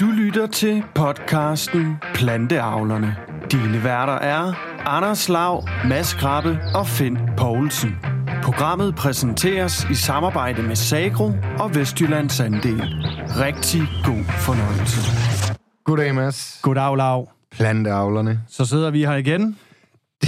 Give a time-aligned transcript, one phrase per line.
[0.00, 3.16] Du lytter til podcasten Planteavlerne.
[3.52, 4.52] Dine værter er
[4.86, 7.96] Anders Lav, Mads Krabbe og Finn Poulsen.
[8.42, 12.82] Programmet præsenteres i samarbejde med Sagro og Vestjyllands Andel.
[13.28, 15.00] Rigtig god fornøjelse.
[15.84, 16.58] Goddag, Mads.
[16.62, 17.28] Goddag, Lav.
[17.50, 18.40] Planteavlerne.
[18.48, 19.58] Så sidder vi her igen.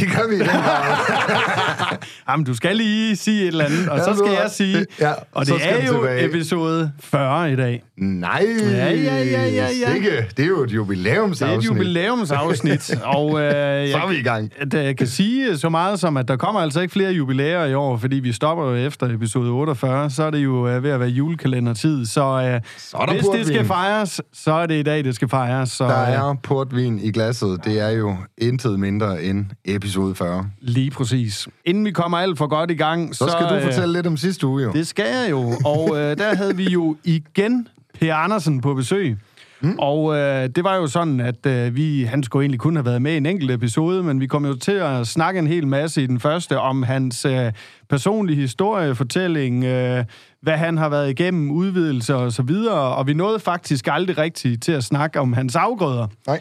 [0.00, 1.96] Det gør vi i den grad.
[2.28, 4.86] Jamen, du skal lige sige et eller andet, og så skal jeg sige...
[5.00, 6.24] Ja, og det er jo tilbage.
[6.24, 7.82] episode 40 i dag.
[7.98, 9.92] Nej, Ja, ja, ja, ja, ja.
[9.92, 10.26] Sikke.
[10.36, 11.58] Det er jo et Det er jubilæumsafsnit.
[11.58, 14.50] et jubilæumsafsnit, og øh, Så er jeg, vi i gang.
[14.72, 17.96] jeg kan sige så meget som, at der kommer altså ikke flere jubilæer i år,
[17.96, 21.08] fordi vi stopper jo efter episode 48, så er det jo øh, ved at være
[21.08, 22.06] julekalendertid.
[22.06, 23.38] Så, øh, Så hvis portvin.
[23.40, 25.70] det skal fejres, så er det i dag, det skal fejres.
[25.70, 27.60] Så, Der øh, er portvin i glasset.
[27.64, 30.50] Det er jo intet mindre end episode 40.
[30.60, 31.48] Lige præcis.
[31.64, 34.16] Inden vi kommer alt for godt i gang, Så skal du øh, fortælle lidt om
[34.16, 34.72] sidste uge, jo.
[34.72, 35.52] Det skal jeg jo.
[35.64, 37.68] Og øh, der havde vi jo igen
[38.00, 39.16] Per Andersen på besøg.
[39.60, 39.78] Mm.
[39.78, 43.02] Og øh, det var jo sådan, at øh, vi, han skulle egentlig kun have været
[43.02, 46.02] med i en enkelt episode, men vi kom jo til at snakke en hel masse
[46.02, 47.52] i den første om hans øh,
[47.90, 50.04] personlige historie, fortælling, øh,
[50.42, 52.94] hvad han har været igennem, udvidelser og så videre.
[52.96, 56.06] Og vi nåede faktisk aldrig rigtigt til at snakke om hans afgrøder.
[56.26, 56.40] Nej.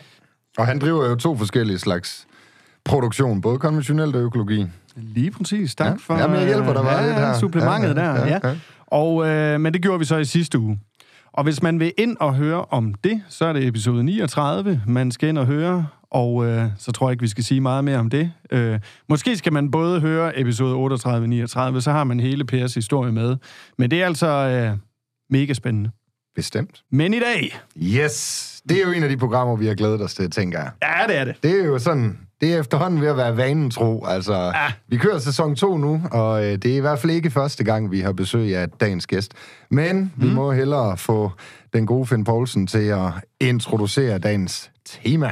[0.57, 2.27] Og han driver jo to forskellige slags
[2.85, 4.65] produktion, både konventionelt og økologi.
[4.95, 5.75] Lige præcis.
[5.75, 5.95] Tak Ja.
[5.99, 7.33] for Jamen, jeg hjælper dig bare ja, lidt her.
[7.33, 8.25] supplementet Ja, ja, der.
[8.25, 8.55] ja, Ja, ja.
[8.87, 10.79] Og, øh, men det gjorde vi så i sidste uge.
[11.33, 15.11] Og hvis man vil ind og høre om det, så er det episode 39, man
[15.11, 17.97] skal ind og høre, og øh, så tror jeg ikke, vi skal sige meget mere
[17.97, 18.31] om det.
[18.51, 22.73] Øh, måske skal man både høre episode 38 og 39, så har man hele Pers
[22.73, 23.35] historie med.
[23.77, 24.77] Men det er altså øh,
[25.29, 25.89] mega spændende.
[26.35, 26.81] Bestemt.
[26.91, 28.61] Men i dag, Yes!
[28.69, 30.71] Det er jo en af de programmer, vi har glædet os til, tænker jeg.
[30.83, 31.35] ja, det er det.
[31.43, 34.05] Det er jo sådan, det er efterhånden ved at være vanen tro.
[34.05, 34.71] Altså, ja.
[34.87, 37.91] vi kører sæson 2 nu, og øh, det er i hvert fald ikke første gang,
[37.91, 39.33] vi har besøg af dagens gæst.
[39.69, 40.23] Men mm.
[40.23, 41.31] vi må hellere få
[41.73, 45.31] den gode Finn Poulsen til at introducere dagens tema.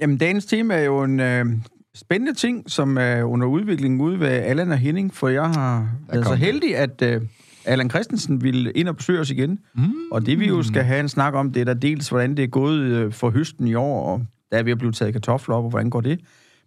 [0.00, 1.46] Jamen, dagens tema er jo en øh,
[1.94, 6.26] spændende ting, som er under udvikling ude ved Allan og Henning, for jeg har været
[6.26, 7.20] så heldig, at øh,
[7.64, 9.58] Allan Christensen ville ind og besøge os igen.
[9.74, 9.92] Mm.
[10.12, 12.42] Og det vi jo skal have en snak om, det er der dels, hvordan det
[12.42, 15.56] er gået øh, for høsten i år, og der er ved at blive taget kartofler
[15.56, 16.20] op, og hvordan går det.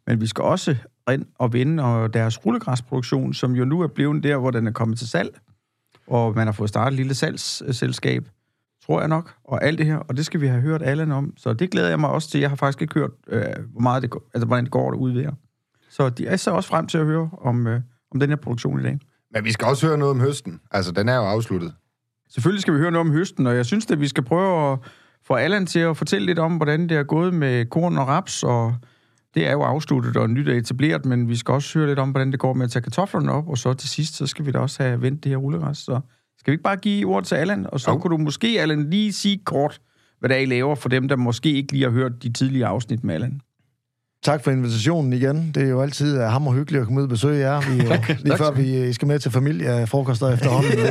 [0.08, 0.76] Men vi skal også
[1.12, 4.72] ind og vinde og deres rullegræsproduktion, som jo nu er blevet der, hvor den er
[4.72, 5.40] kommet til salg.
[6.08, 8.28] Og man har fået startet et lille salgsselskab,
[8.86, 11.34] tror jeg nok, og alt det her, og det skal vi have hørt Allan om.
[11.38, 12.40] Så det glæder jeg mig også til.
[12.40, 15.14] Jeg har faktisk ikke hørt, øh, hvor meget det går, altså, hvordan det går derude
[15.14, 15.34] ved jer.
[15.90, 17.82] Så de er så også frem til at høre om, øh,
[18.12, 19.00] om den her produktion i dag.
[19.34, 20.60] Men vi skal også høre noget om høsten.
[20.72, 21.74] Altså, den er jo afsluttet.
[22.30, 24.80] Selvfølgelig skal vi høre noget om høsten, og jeg synes, at vi skal prøve at
[25.28, 28.44] få Allan til at fortælle lidt om, hvordan det er gået med korn og raps,
[28.44, 28.76] og
[29.36, 32.10] det er jo afsluttet og nyt er etableret, men vi skal også høre lidt om,
[32.12, 34.52] hvordan det går med at tage kartoflerne op, og så til sidst, så skal vi
[34.52, 35.78] da også have vendt det her rullegræs.
[35.78, 36.00] Så
[36.38, 37.98] skal vi ikke bare give ord til Allan, og så Jo.
[37.98, 39.82] kunne du måske, Allan, lige sige kort,
[40.20, 42.70] hvad det er, I laver for dem, der måske ikke lige har hørt de tidligere
[42.70, 43.42] afsnit med Allan.
[44.28, 45.52] Tak for invitationen igen.
[45.56, 47.62] Det er jo altid uh, hammer hyggeligt at komme ud og besøge jer.
[47.62, 50.72] Vi, uh, lige før vi uh, skal med til familiefrokoster efterhånden.
[50.72, 50.82] Det,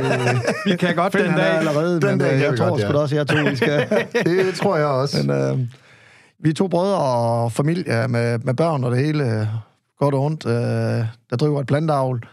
[0.71, 1.57] Vi kan godt den dag.
[1.57, 2.93] allerede, Den men dag jeg tror godt, sgu ja.
[2.93, 4.05] da også, jeg to, vi skal.
[4.25, 5.23] Det tror jeg også.
[5.23, 5.59] Men, uh,
[6.39, 9.49] vi er to brødre og familie med, med børn og det hele.
[9.99, 10.45] Godt og ondt.
[10.45, 10.51] Uh,
[11.29, 12.25] der driver et plantavl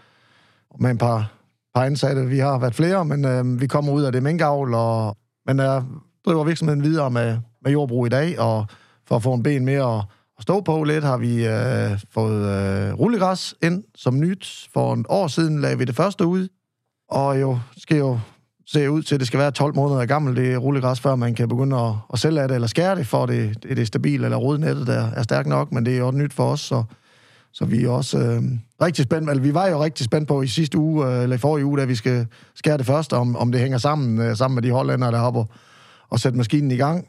[0.81, 1.33] med en par,
[1.75, 2.27] par ansatte.
[2.27, 4.75] Vi har været flere, men uh, vi kommer ud af det minkavl.
[4.75, 5.17] Og,
[5.47, 5.83] men uh,
[6.27, 8.67] driver virksomheden videre med, med jordbrug i dag, og
[9.09, 10.05] for at få en ben mere at,
[10.39, 14.69] at stå på lidt, har vi øh, fået øh, rullegræs ind som nyt.
[14.73, 16.49] For en år siden lagde vi det første ud,
[17.09, 18.19] og jo skal jo
[18.67, 21.49] se ud til, at det skal være 12 måneder gammelt, det rullegræs, før man kan
[21.49, 24.37] begynde at, at sælge af det, eller skære det, for det, det er stabilt, eller
[24.37, 26.85] rodnettet der er stærkt nok, men det er jo nyt for os, så,
[27.53, 28.43] så vi er også øh,
[28.83, 31.39] rigtig spændt, eller vi var jo rigtig spændt på i sidste uge, øh, eller i
[31.39, 34.55] forrige uge, da vi skal skære det første, om, om det hænger sammen, øh, sammen
[34.55, 35.45] med de hollændere, der hopper
[36.11, 37.09] og sætte maskinen i gang.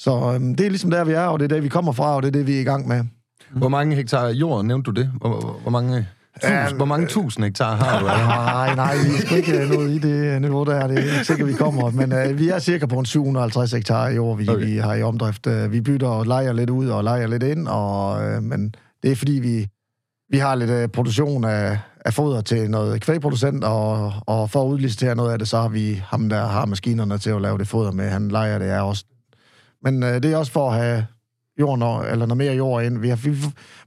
[0.00, 2.16] Så øhm, det er ligesom der, vi er, og det er det, vi kommer fra,
[2.16, 3.04] og det er det, vi er i gang med.
[3.50, 5.10] Hvor mange hektar jord, nævnte du det?
[5.20, 6.08] Hvor, hvor, mange...
[6.42, 8.06] Tus, hvor mange tusind hektar har du?
[8.66, 10.86] Nej, nej, vi er sgu ikke øh, nået i det niveau der.
[10.86, 11.90] Det er ikke sikkert, vi kommer.
[11.90, 14.64] Men øh, vi er cirka på en 750 hektar i år, vi, Okay.
[14.66, 15.46] vi har i omdrift.
[15.46, 19.12] Øh, Vi bytter og leger lidt ud og leger lidt ind, og, øh, men det
[19.12, 19.66] er fordi, vi,
[20.30, 24.66] vi har lidt øh, produktion af, af foder til noget kvægproducent, og, og for at
[24.68, 27.68] udlicitere noget af det, så har vi ham, der har maskinerne til at lave det
[27.68, 28.08] foder med.
[28.08, 29.04] Han leger det er også.
[29.82, 31.06] Men øh, det er også for at have
[31.60, 32.98] jorden, og- eller noget mere jord ind.
[32.98, 33.30] Vi har, vi,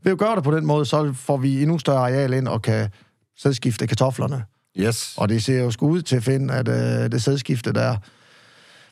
[0.04, 2.62] ved at gøre det på den måde, så får vi endnu større areal ind og
[2.62, 2.90] kan
[3.38, 4.44] sædskifte kartoflerne.
[4.80, 5.14] Yes.
[5.18, 7.96] Og det ser jo sgu ud til at finde, at øh, det sædskifte der,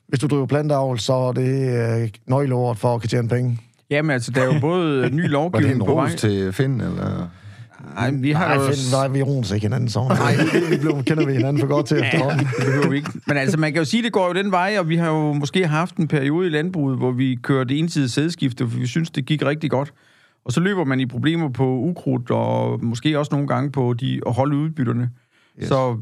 [0.08, 3.60] hvis du driver planteavl, så er det øh, nøgleordet for at kunne tjene penge.
[3.90, 6.06] Jamen altså, der er jo både ny Var det lovgivning en på vej.
[6.06, 7.28] ros til Finn, eller?
[7.96, 8.72] Nej, vi har Nej, jo...
[8.72, 10.08] find, nej, vi roer ikke hinanden så.
[10.08, 10.36] Nej,
[10.70, 12.40] vi blev, kender vi hinanden for godt til efterhånden.
[12.40, 13.12] Det behøver vi ikke.
[13.28, 15.08] Men altså, man kan jo sige, at det går jo den vej, og vi har
[15.08, 19.10] jo måske haft en periode i landbruget, hvor vi kørte ensidigt sædskifte, for vi synes,
[19.10, 19.94] det gik rigtig godt.
[20.46, 24.22] Og så løber man i problemer på ukrudt, og måske også nogle gange på de
[24.28, 25.10] at holde udbytterne.
[25.62, 25.68] Yes.
[25.68, 25.98] Så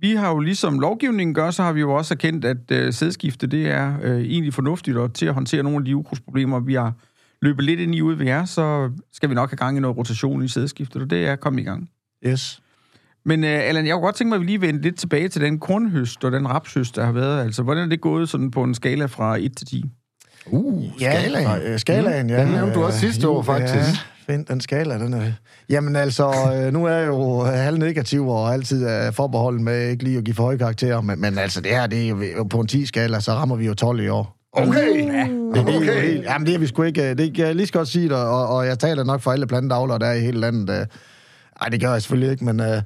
[0.00, 3.46] vi har jo ligesom lovgivningen gør, så har vi jo også erkendt, at øh, sædskifte,
[3.46, 6.92] det er øh, egentlig fornuftigt, og til at håndtere nogle af de ukrudtsproblemer, vi har
[7.42, 9.96] løbet lidt ind i ude ved jer, så skal vi nok have gang i noget
[9.96, 11.90] rotation i sædskiftet, og det er kommet i gang.
[12.26, 12.62] Yes.
[13.24, 15.42] Men uh, Allan, jeg kunne godt tænke mig, at vi lige vender lidt tilbage til
[15.42, 17.44] den kornhøst og den rapshøst, der har været.
[17.44, 19.84] Altså, hvordan er det gået sådan på en skala fra 1 til 10?
[20.46, 21.62] Uh, skalaen.
[21.62, 22.40] Ja, skalaen, ja.
[22.40, 23.74] Den nævnte du også sidste år, faktisk.
[23.74, 25.32] Ja, find den skala, den er...
[25.68, 30.04] Jamen altså, øh, nu er jeg jo halv negativ og altid er forbeholden med ikke
[30.04, 32.60] lige at give for høje karakterer, men, men altså det her, det er jo på
[32.60, 34.39] en 10-skala, så rammer vi jo 12 i år.
[34.52, 35.06] Okay!
[35.06, 37.66] Ja, det, det, er helt, jamen det er vi sgu ikke, det kan jeg lige
[37.66, 40.20] så godt sige det, og, og jeg taler nok for alle plantedavlere, der er i
[40.20, 40.70] hele landet.
[40.70, 40.86] Øh.
[41.60, 42.82] Ej, det gør jeg selvfølgelig ikke, men øh,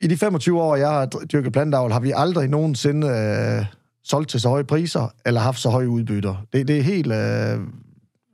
[0.00, 3.66] i de 25 år, jeg har dyrket plantedavl, har vi aldrig nogensinde øh,
[4.04, 6.46] solgt til så høje priser, eller haft så høje udbytter.
[6.52, 7.12] Det, det er helt...
[7.12, 7.60] Øh,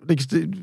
[0.09, 0.55] det, det,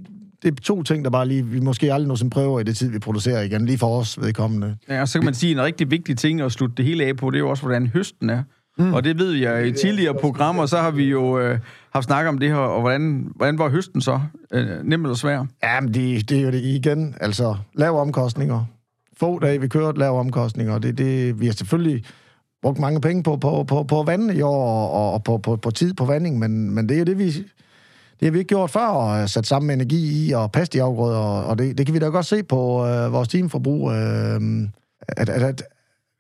[0.44, 2.90] det er to ting, der bare lige, vi måske aldrig nogensinde prøver i det tid,
[2.90, 4.78] vi producerer igen, lige for os vedkommende.
[4.90, 7.18] Ja, og så kan man sige, en rigtig vigtig ting at slutte det hele af
[7.18, 8.44] på, det er jo også, hvordan høsten er.
[8.78, 8.94] Mm.
[8.94, 11.60] Og det ved jeg i tidligere programmer, så har vi jo øh,
[11.94, 14.20] haft snak om det her, og hvordan, hvordan var høsten så?
[14.54, 15.46] Øh, nem eller svær?
[15.64, 17.16] Ja, men det, det er jo det igen.
[17.22, 18.66] Altså, lave omkostninger.
[19.18, 20.80] Få dage, vi kørte lave omkostninger.
[20.80, 22.06] Det, det, vi har selvfølgelig
[22.62, 25.72] brugt mange penge på, på, på, på vand i år, og, og på, på, på
[25.72, 27.32] tid på vanding, men, men det er jo det, vi...
[28.20, 31.18] Det har vi ikke gjort før, og sat sammen energi i og passe de afgrøder,
[31.18, 34.42] og det, det kan vi da godt se på øh, vores teamforbrug, øh,
[35.08, 35.64] at, at, at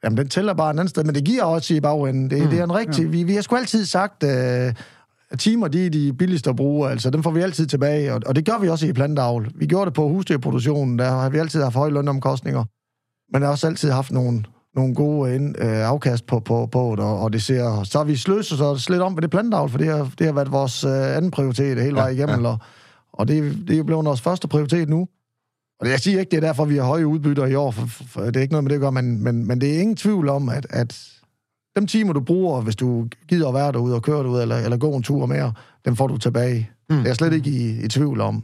[0.07, 2.29] Jamen, den tæller bare et andet sted, men det giver også i bagenden.
[2.29, 3.03] Det, mm, det er en rigtig...
[3.03, 3.09] Ja.
[3.09, 4.73] Vi, vi har sgu altid sagt, øh,
[5.37, 8.35] timer, de er de billigste at bruge, altså dem får vi altid tilbage, og, og
[8.35, 9.51] det gør vi også i plantavl.
[9.55, 12.63] Vi gjorde det på husdyrproduktionen, der har vi altid haft høje lønomkostninger,
[13.33, 14.43] men har også altid haft nogle,
[14.75, 17.83] nogle gode ind, øh, afkast på, på, på det, og, og det ser...
[17.83, 20.51] Så vi sløset os lidt om ved det plantavl, for det har, det har været
[20.51, 22.49] vores øh, anden prioritet hele vejen igennem, ja.
[22.49, 22.57] og,
[23.13, 25.07] og det, det er jo blevet vores første prioritet nu.
[25.79, 28.03] Og jeg siger ikke, det er derfor, vi har høje udbytter i år, for, for,
[28.03, 29.95] for det er ikke noget med det at gøre, men, men, men det er ingen
[29.95, 31.09] tvivl om, at, at
[31.75, 34.77] dem timer, du bruger, hvis du gider at være derude og køre derude, eller, eller
[34.77, 35.53] gå en tur mere,
[35.85, 36.69] dem får du tilbage.
[36.89, 36.95] Mm.
[36.95, 38.43] Det er jeg slet ikke i, i tvivl om.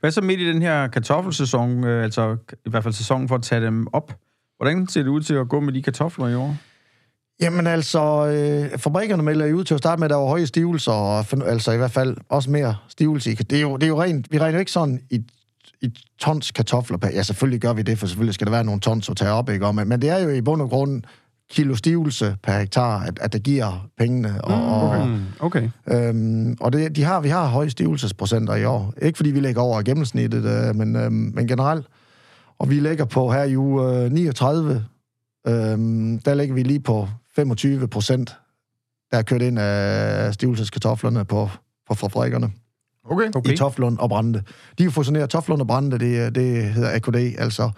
[0.00, 3.42] Hvad så midt i den her kartoffelsæson, øh, altså i hvert fald sæsonen for at
[3.42, 4.12] tage dem op?
[4.56, 6.56] Hvordan ser det ud til at gå med de kartofler i år?
[7.40, 10.46] Jamen altså, øh, fabrikkerne melder jo ud til at starte med, at der var høje
[10.46, 13.34] stivelser, og, altså i hvert fald også mere stivelse i.
[13.34, 15.24] Det er jo, det er jo rent, vi regner jo ikke sådan i
[15.82, 17.08] i tons kartofler per...
[17.08, 19.50] Ja, selvfølgelig gør vi det, for selvfølgelig skal der være nogle tons at tage op,
[19.50, 19.72] ikke?
[19.72, 21.02] Men, men det er jo i bund og grund
[21.50, 24.44] kilo stivelse per hektar, at, at det giver pengene.
[24.44, 25.68] Og, mm, okay.
[25.86, 26.08] okay.
[26.08, 28.94] Øhm, og det, de har, vi har høje stivelsesprocenter i år.
[29.02, 31.86] Ikke fordi vi ligger over gennemsnittet, øh, men, øh, men generelt.
[32.58, 34.84] Og vi ligger på her i uge øh, 39,
[35.46, 35.52] øh,
[36.24, 38.36] der ligger vi lige på 25 procent,
[39.10, 41.50] der er kørt ind af stivelseskartoflerne på,
[41.88, 42.50] på fabrikkerne.
[43.10, 43.30] Okay.
[43.34, 43.52] okay.
[43.52, 44.42] i Toflund og Brande.
[44.78, 47.70] De er fusioneret Toflund og Brande, det, det hedder AKD, altså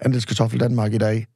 [0.00, 1.26] Andelskartoffel Danmark i dag.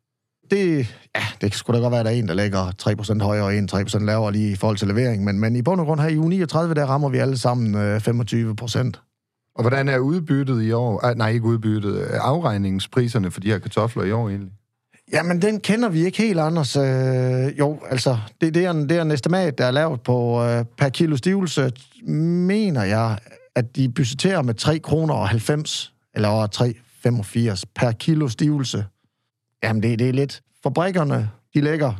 [0.50, 3.44] Det, ja, det skulle da godt være, at der er en, der lægger 3% højere
[3.44, 6.00] og en 3% lavere lige i forhold til levering, men, men i bund og grund
[6.00, 8.92] her i uge 39, der rammer vi alle sammen øh, 25%.
[9.54, 11.04] Og hvordan er udbyttet i år?
[11.04, 12.00] Ah, nej, ikke udbyttet.
[12.00, 14.52] Afregningspriserne for de her kartofler i år egentlig?
[15.12, 16.76] Jamen, den kender vi ikke helt, Anders.
[16.76, 20.44] Øh, jo, altså, det, det, er en, det er en estimat, der er lavet på
[20.44, 21.72] øh, per kilo stivelse,
[22.02, 23.18] mener jeg,
[23.54, 26.46] at de budgeterer med 3 kroner og 90, eller
[27.56, 28.84] 3,85 per kilo stivelse.
[29.62, 30.42] Jamen, det, det er lidt.
[30.62, 31.92] Fabrikkerne, de lægger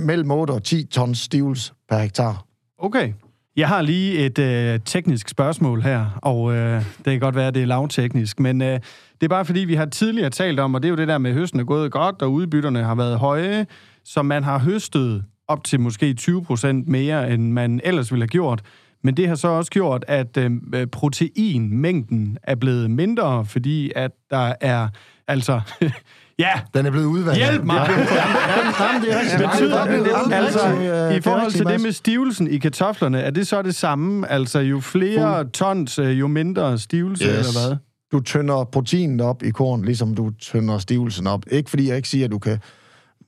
[0.00, 2.44] mellem 8 og 10 tons stivelse per hektar.
[2.78, 3.12] Okay.
[3.56, 7.54] Jeg har lige et øh, teknisk spørgsmål her, og øh, det kan godt være, at
[7.54, 8.80] det er lavteknisk, men øh,
[9.20, 11.18] det er bare fordi, vi har tidligere talt om, og det er jo det der
[11.18, 13.66] med, at høsten er gået godt, og udbytterne har været høje,
[14.04, 18.28] så man har høstet op til måske 20 procent mere, end man ellers ville have
[18.28, 18.62] gjort.
[19.02, 24.52] Men det har så også gjort, at øh, proteinmængden er blevet mindre, fordi at der
[24.60, 24.88] er
[25.28, 25.60] altså
[26.38, 26.60] Ja.
[26.74, 27.36] Den er blevet udvandet.
[27.36, 27.74] Hjælp mig!
[27.76, 29.50] Ja, ja, det er rigtigt.
[29.50, 30.68] Betyder det, altså,
[31.16, 34.30] i forhold til det med stivelsen i kartoflerne, er det så det samme?
[34.30, 37.32] Altså, jo flere tons, øh, jo mindre stivelse, yes.
[37.32, 37.76] eller hvad?
[38.12, 41.42] Du tynder proteinet op i korn, ligesom du tynder stivelsen op.
[41.50, 42.58] Ikke fordi jeg ikke siger, at du kan...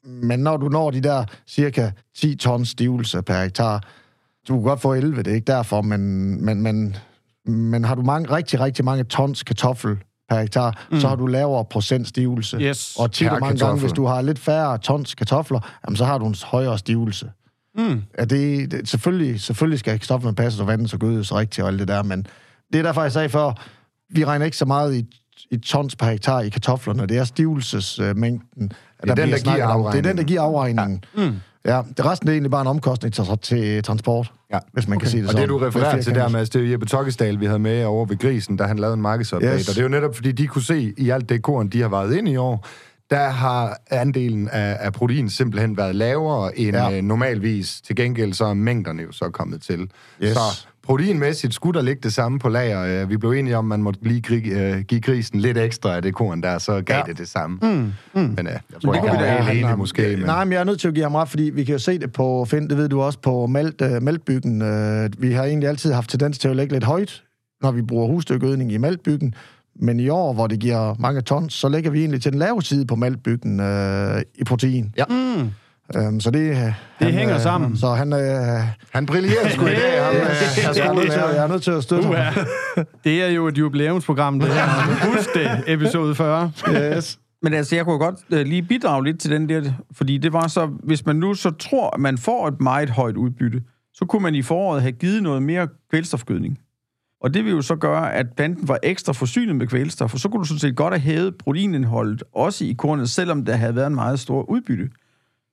[0.05, 3.83] Men når du når de der cirka 10 tons stivelse per hektar,
[4.49, 6.97] du kan godt få 11, det er ikke derfor, men, men, men,
[7.47, 11.00] men har du mange, rigtig, rigtig mange tons kartoffel per hektar, mm.
[11.00, 12.56] så har du lavere procentstivelse.
[12.61, 12.97] Yes.
[12.99, 16.18] Og tit og mange gange, hvis du har lidt færre tons kartofler, jamen, så har
[16.18, 17.30] du en højere stivelse.
[17.78, 18.02] Mm.
[18.18, 21.78] Ja, det, det, selvfølgelig, selvfølgelig skal kartoflerne passe og vandes og gødes rigtigt og alt
[21.78, 22.26] det der, men
[22.73, 23.52] det er derfor, jeg sagde før,
[24.11, 25.06] vi regner ikke så meget i
[25.50, 27.06] i tons per hektar i kartoflerne.
[27.06, 28.73] Det er stivelsesmængden.
[29.02, 29.92] Det er den, der giver afregningen.
[29.92, 31.04] Det er den, der giver afregningen.
[31.16, 31.28] Ja.
[31.28, 31.37] Mm.
[31.67, 34.59] Ja, det resten er egentlig bare en omkostning til, til transport, Ja.
[34.73, 35.05] hvis man okay.
[35.05, 35.43] kan sige det Og sådan.
[35.43, 36.29] det, du refererer til der.
[36.29, 39.03] Mads, det er Jeppe Tokkesdal, vi havde med over ved Grisen, da han lavede en
[39.03, 39.55] markedsupdate.
[39.59, 39.69] Yes.
[39.69, 41.88] Og det er jo netop, fordi de kunne se i alt det korn, de har
[41.88, 42.67] været ind i år,
[43.11, 46.97] der har andelen af, af protein simpelthen været lavere end ja.
[46.97, 47.81] øh, normalvis.
[47.81, 49.91] Til gengæld så er mængderne jo så kommet til.
[50.23, 50.33] Yes.
[50.33, 53.02] Så proteinmæssigt skulle der ligge det samme på lager.
[53.02, 55.97] Øh, Vi blev enige om, at man måtte lige gri- øh, give grisen lidt ekstra
[55.97, 57.02] af det korn der, så gav Ja.
[57.07, 57.59] det det samme.
[57.62, 57.68] Mm.
[57.68, 58.21] Mm.
[58.37, 60.02] Men øh, jeg tror ikke, han er helt enig har- måske.
[60.16, 60.26] Men...
[60.26, 61.99] Nej, men jeg er nødt til at give ham ret, fordi vi kan jo se
[61.99, 64.62] det på, Finn, det ved du også, på malt, uh, maltbyggen.
[64.62, 64.68] Uh,
[65.23, 67.23] vi har egentlig altid haft tendens til at lægge lidt højt,
[67.62, 69.35] når vi bruger husdyrgødning i maltbyggen.
[69.80, 72.62] Men i år, hvor det giver mange tons, så lægger vi egentlig til den lave
[72.62, 74.95] side på maltbyggen uh, i protein.
[74.97, 75.04] Ja.
[75.09, 75.49] Mm.
[75.97, 77.76] Um, så det, det hænger sammen.
[77.76, 78.18] Så han, uh,
[78.92, 81.35] Han brillerer sgu i dag, ham, øh, jeg, er nødt til, skolelærer.
[81.35, 82.23] jeg er nødt til at støtte Uha.
[82.23, 82.47] ham.
[83.04, 85.11] Det er jo et jubilæumsprogram, det her.
[85.16, 86.52] Husk det, episode 40.
[86.68, 87.18] Yes.
[87.42, 90.47] Men altså, jeg kunne godt øh, lige bidrage lidt til den der, fordi det var
[90.47, 93.62] så, hvis man nu så tror, at man får et meget højt udbytte,
[93.95, 96.59] så kunne man i foråret have givet noget mere kvælstofgødning.
[97.21, 100.28] Og det vil jo så gøre, at planten var ekstra forsynet med kvælstof, og så
[100.28, 103.87] kunne du sådan set godt have hævet proteinindholdet også i kornet, selvom der havde været
[103.87, 104.88] en meget stor udbytte.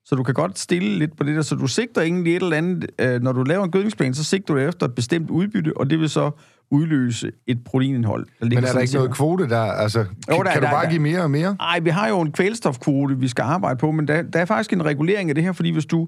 [0.06, 2.58] Så du kan godt stille lidt på det der, så du sigter egentlig et eller
[2.58, 5.90] andet, øh, når du laver en gødningsplan, så sigter du efter et bestemt udbytte, og
[5.90, 6.32] det vil så
[6.72, 8.26] udløse et proteinindhold.
[8.40, 9.62] Der Men er der ikke set- noget kvote der?
[9.62, 11.56] Altså, jo, Jo, kan, der- du der- bare der- give mere og mere?
[11.60, 14.74] Nej, vi har jo en kvælstofkvote, vi skal arbejde på, men der, der er faktisk
[14.74, 16.08] en regulering af det her, fordi hvis du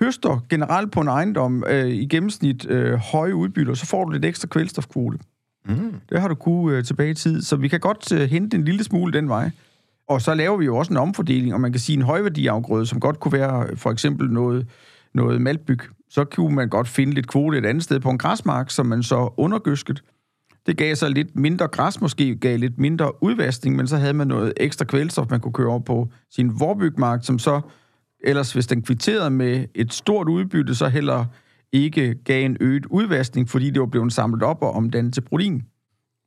[0.00, 4.24] høster generelt på en ejendom øh, i gennemsnit øh, høje udbytter, så får du lidt
[4.24, 5.18] ekstra kvælstofkvote.
[5.68, 5.94] Mm.
[6.10, 8.64] Det har du kunne øh, tilbage i tid, så vi kan godt øh, hente en
[8.64, 9.50] lille smule den vej.
[10.08, 13.00] Og så laver vi jo også en omfordeling, og man kan sige en højværdiafgrøde, som
[13.00, 14.66] godt kunne være øh, for eksempel noget,
[15.14, 15.78] noget maltbyg.
[16.10, 19.02] Så kunne man godt finde lidt kvote et andet sted på en græsmark, som man
[19.02, 20.02] så undergøsket.
[20.66, 24.26] Det gav så lidt mindre græs, måske gav lidt mindre udvaskning, men så havde man
[24.26, 27.60] noget ekstra kvælstof, man kunne køre over på sin vorbygmark, som så
[28.24, 31.24] ellers, hvis den kvitterede med et stort udbytte, så heller
[31.72, 35.62] ikke gav en øget udvaskning, fordi det var blevet samlet op og omdannet til protein.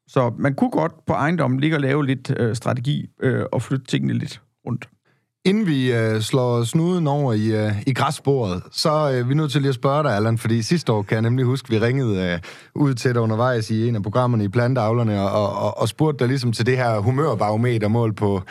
[0.07, 3.85] Så man kunne godt på ejendommen ligge og lave lidt øh, strategi øh, og flytte
[3.85, 4.89] tingene lidt rundt.
[5.45, 9.51] Inden vi øh, slår snuden over i, øh, i græsbordet, så øh, er vi nødt
[9.51, 12.31] til lige at spørge dig, Allan, fordi sidste år kan jeg nemlig huske, vi ringede
[12.33, 12.39] øh,
[12.75, 16.27] ud til dig undervejs i en af programmerne i Planteavlerne, og, og, og spurgte dig
[16.27, 18.41] ligesom til det her humørbarometer mål på,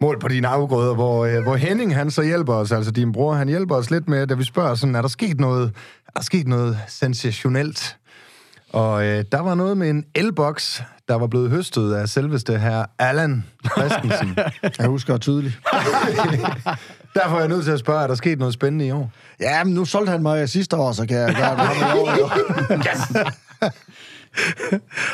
[0.00, 3.34] mål på dine afgrøder, hvor, øh, hvor Henning han så hjælper os, altså din bror,
[3.34, 5.72] han hjælper os lidt med, da vi spørger sådan, er der sket noget,
[6.06, 7.96] er der sket noget sensationelt?
[8.72, 12.84] Og øh, der var noget med en elboks, der var blevet høstet af selveste her
[12.98, 14.38] Allan Christensen.
[14.78, 15.58] Jeg husker tydeligt.
[17.14, 19.10] Derfor er jeg nødt til at spørge, er der sket noget spændende i år?
[19.40, 21.58] Ja, men nu solgte han mig sidste år, så kan jeg gøre det.
[21.58, 22.28] ham i år, jo.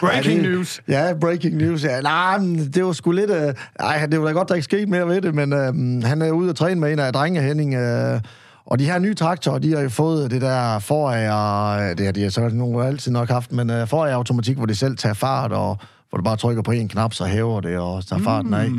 [0.00, 0.80] Breaking Ja, det- news.
[0.88, 1.84] Ja, breaking news.
[1.84, 2.00] Ja.
[2.00, 3.30] Nej, men det var sgu lidt...
[3.30, 6.22] Øh, ej, det var da godt, der ikke skete mere ved det, men øh, han
[6.22, 7.74] er ude at træne med en af drenge, Henning.
[7.74, 8.20] Øh,
[8.66, 11.94] og de her nye traktorer, de har jo fået det der forager...
[11.94, 14.74] Det har de har så nogle altid nok haft, men øh, forager automatik, hvor de
[14.74, 15.78] selv tager fart, og
[16.10, 18.66] hvor du bare trykker på en knap, så hæver det, og tager farten af.
[18.66, 18.70] Yes,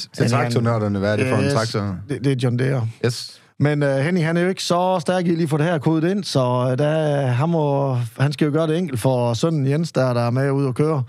[0.00, 1.96] til Men han- traktornørderne, hvad er det for en Yes, traktor?
[2.08, 2.88] Det, det er John Deere.
[3.06, 3.40] Yes.
[3.58, 6.10] Men uh, Henning, han er jo ikke så stærk i lige få det her kodet
[6.10, 9.92] ind, så uh, der, han, må, han skal jo gøre det enkelt for sønnen Jens,
[9.92, 11.02] der, der er med ud og køre.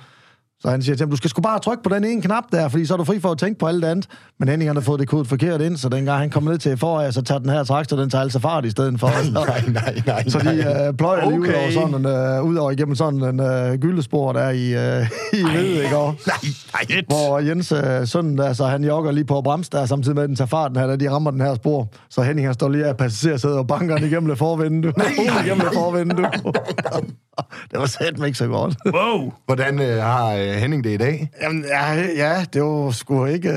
[0.65, 2.69] Så han siger til ham, du skal sgu bare trykke på den ene knap der,
[2.69, 4.07] fordi så er du fri for at tænke på alt det andet.
[4.39, 6.77] Men Henning han har fået det kode forkert ind, så dengang han kommer ned til
[6.77, 9.07] foran, så tager den her traktor, den tager altså fart i stedet for.
[9.33, 11.61] Nej, nej, nej, Så de uh, pløjer lige ud Okay.
[11.61, 12.05] over sådan en,
[12.41, 15.07] uh, ud over igennem sådan en uh, gyldespor der i, uh,
[15.39, 15.97] i ved, ikke?
[15.97, 17.01] Og, nej.
[17.07, 17.73] hvor Jens,
[18.09, 20.47] sønnen der, så han jogger lige på at bremse der, samtidig med at den tager
[20.47, 21.87] farten her, da de rammer den her spor.
[22.09, 24.93] Så Henning han står lige af passagersædet og banker den igennem det forvindue.
[24.97, 25.07] Nej,
[25.45, 26.25] igennem det forvindue.
[27.71, 28.75] det var satme ikke så godt.
[28.85, 29.33] Wow.
[29.45, 31.29] Hvordan øh, har øh, Henning det i dag?
[31.41, 33.49] Jamen, ja, ja, det var sgu ikke...
[33.49, 33.55] Uh,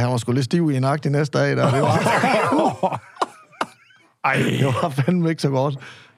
[0.00, 1.70] han var sgu lidt stiv i nagt næste dag, der.
[1.70, 3.00] Det var,
[4.24, 4.34] Ej.
[4.36, 5.74] det var fandme ikke så godt.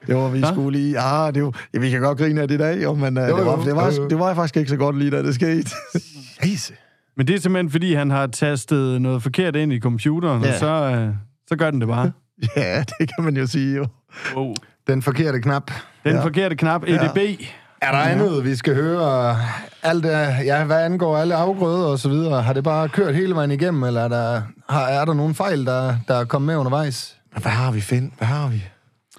[0.07, 0.99] Det var, vi skulle lige...
[0.99, 3.23] Ah, det var, ja, vi kan godt grine af det i dag, jo, men uh,
[3.29, 4.07] Jo, det, var, jo, det, var, jo, jo.
[4.09, 5.69] det var faktisk ikke så godt lige, da det skete.
[6.45, 6.73] Jase.
[7.17, 10.53] Men det er simpelthen, fordi han har tastet noget forkert ind i computeren, Ja.
[10.53, 11.13] og så, øh,
[11.47, 12.11] så gør den det bare.
[12.57, 13.85] ja, det kan man jo sige, jo.
[14.35, 14.53] Wow.
[14.87, 15.71] Den forkerte knap.
[16.05, 16.23] Den Ja.
[16.23, 17.17] forkerte knap, EDB.
[17.81, 19.37] Er der andet, vi skal høre?
[19.83, 20.05] Alt,
[20.45, 23.83] ja, hvad angår alle afgrøder og så videre, har det bare kørt hele vejen igennem,
[23.83, 27.15] eller er der, har, er der nogle fejl, der, der er kommet med undervejs?
[27.41, 28.13] Hvad har vi, Finn?
[28.17, 28.63] Hvad har vi?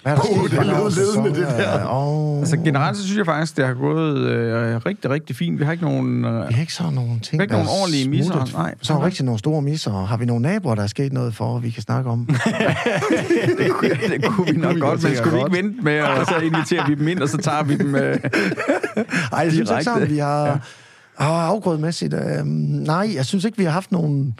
[0.03, 1.89] Hvad er der sket det lød ledende, det der.
[1.93, 2.39] Åh.
[2.39, 5.59] Altså generelt så synes jeg faktisk, det har gået øh, rigtig, rigtig fint.
[5.59, 6.25] Vi har ikke nogen...
[6.25, 8.47] Øh, Vi har ikke sådan nogle ting, Vi har ikke der nogen er ordentlige misser,
[8.53, 8.75] nej.
[8.81, 10.05] Så har vi rigtig nogle store misser.
[10.05, 12.25] Har vi nogle naboer, der er sket noget for, vi kan snakke om?
[13.57, 16.35] det, kunne, det kunne vi nok godt, men skulle vi ikke vente med, og så
[16.37, 17.95] inviterer vi dem ind, og så tager vi dem...
[17.95, 18.01] Øh,
[19.33, 20.45] Ej, jeg synes ikke sådan, vi har...
[20.45, 20.55] Ja.
[21.15, 24.35] Og afgrødemæssigt, øh, nej, jeg synes ikke, vi har haft nogen...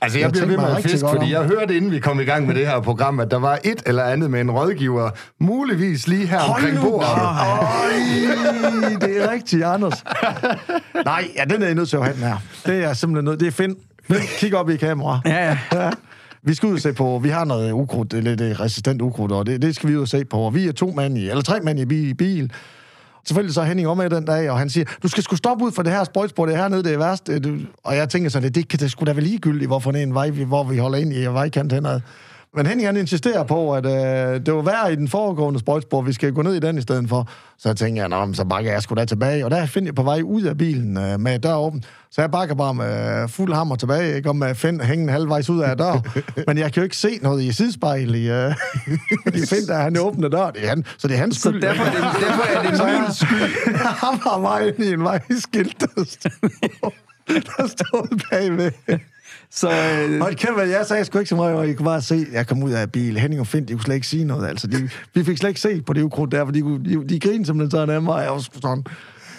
[0.00, 2.24] Altså, jeg, Jeg bliver ved med at godt fordi jeg hørte, inden vi kom i
[2.24, 6.08] gang med det her program, at der var et eller andet med en rådgiver, muligvis
[6.08, 7.08] lige her omkring bordet.
[7.08, 10.04] Øj, det er rigtigt, Anders.
[11.04, 12.36] Nej, ja, den er jeg nødt til at have, den her.
[12.66, 13.40] Det er simpelthen nødt.
[13.40, 13.76] Det er Finn.
[14.08, 15.20] Finn, kig op i kamera.
[15.26, 15.58] Ja, ja.
[15.72, 15.90] Ja.
[16.42, 19.46] Vi skal ud og se på, vi har noget ukrudt, lidt øh, resistent ukrudt, og
[19.46, 20.36] det, det skal vi ud og se på.
[20.38, 22.52] Og vi er to mand i, eller tre mand i bi- bil.
[23.28, 25.72] Selvfølgelig så er Henning om den dag, og han siger, du skal sgu stoppe ud
[25.72, 27.28] for det her sprøjtspor, det her nede, det er værst.
[27.28, 30.02] Øh, og jeg tænker sådan, det, det det skulle da være ligegyldigt, hvorfor det er
[30.02, 32.00] en vej, hvor vi holder ind i vejkant henad.
[32.56, 36.12] Men Henning han insisterer på, at øh, det var værd i den foregående sprøjtspor, vi
[36.12, 37.28] skal gå ned i den i stedet for.
[37.58, 39.44] Så jeg tænker jeg, "Nå, så bakker jeg sgu da tilbage.
[39.44, 41.84] Og der finder jeg på vej ud af bilen øh, med dør åben.
[42.10, 44.28] Så jeg bakker bare med fuld hammer tilbage, ikke?
[44.28, 46.20] Og med Finn hængende halvvejs ud af dør.
[46.46, 48.54] Men jeg kan jo ikke se noget i sidespejl i, øh,
[49.42, 50.50] i Finn, der han åbner dør.
[50.50, 51.62] Det er han, så det er hans Så skyld.
[51.62, 53.74] derfor er det, derfor er det min skyld.
[54.04, 56.90] Han var mig i en vejskilt, der stod,
[57.28, 58.72] der stod bagved.
[59.50, 62.02] Så øh, Hold kæft, hvad jeg sagde sgu ikke så meget, og I kunne bare
[62.02, 63.18] se, jeg kom ud af bil.
[63.18, 64.48] Henning og Finn, de kunne slet ikke sige noget.
[64.48, 67.20] Altså, de, vi fik slet ikke se på det ukrudt der, for de, de, de
[67.20, 68.84] grinede simpelthen sådan af mig, jeg var sådan...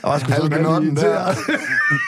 [0.04, 1.02] Jeg var sgu sådan Halvgenotten der.
[1.04, 1.38] irriteret.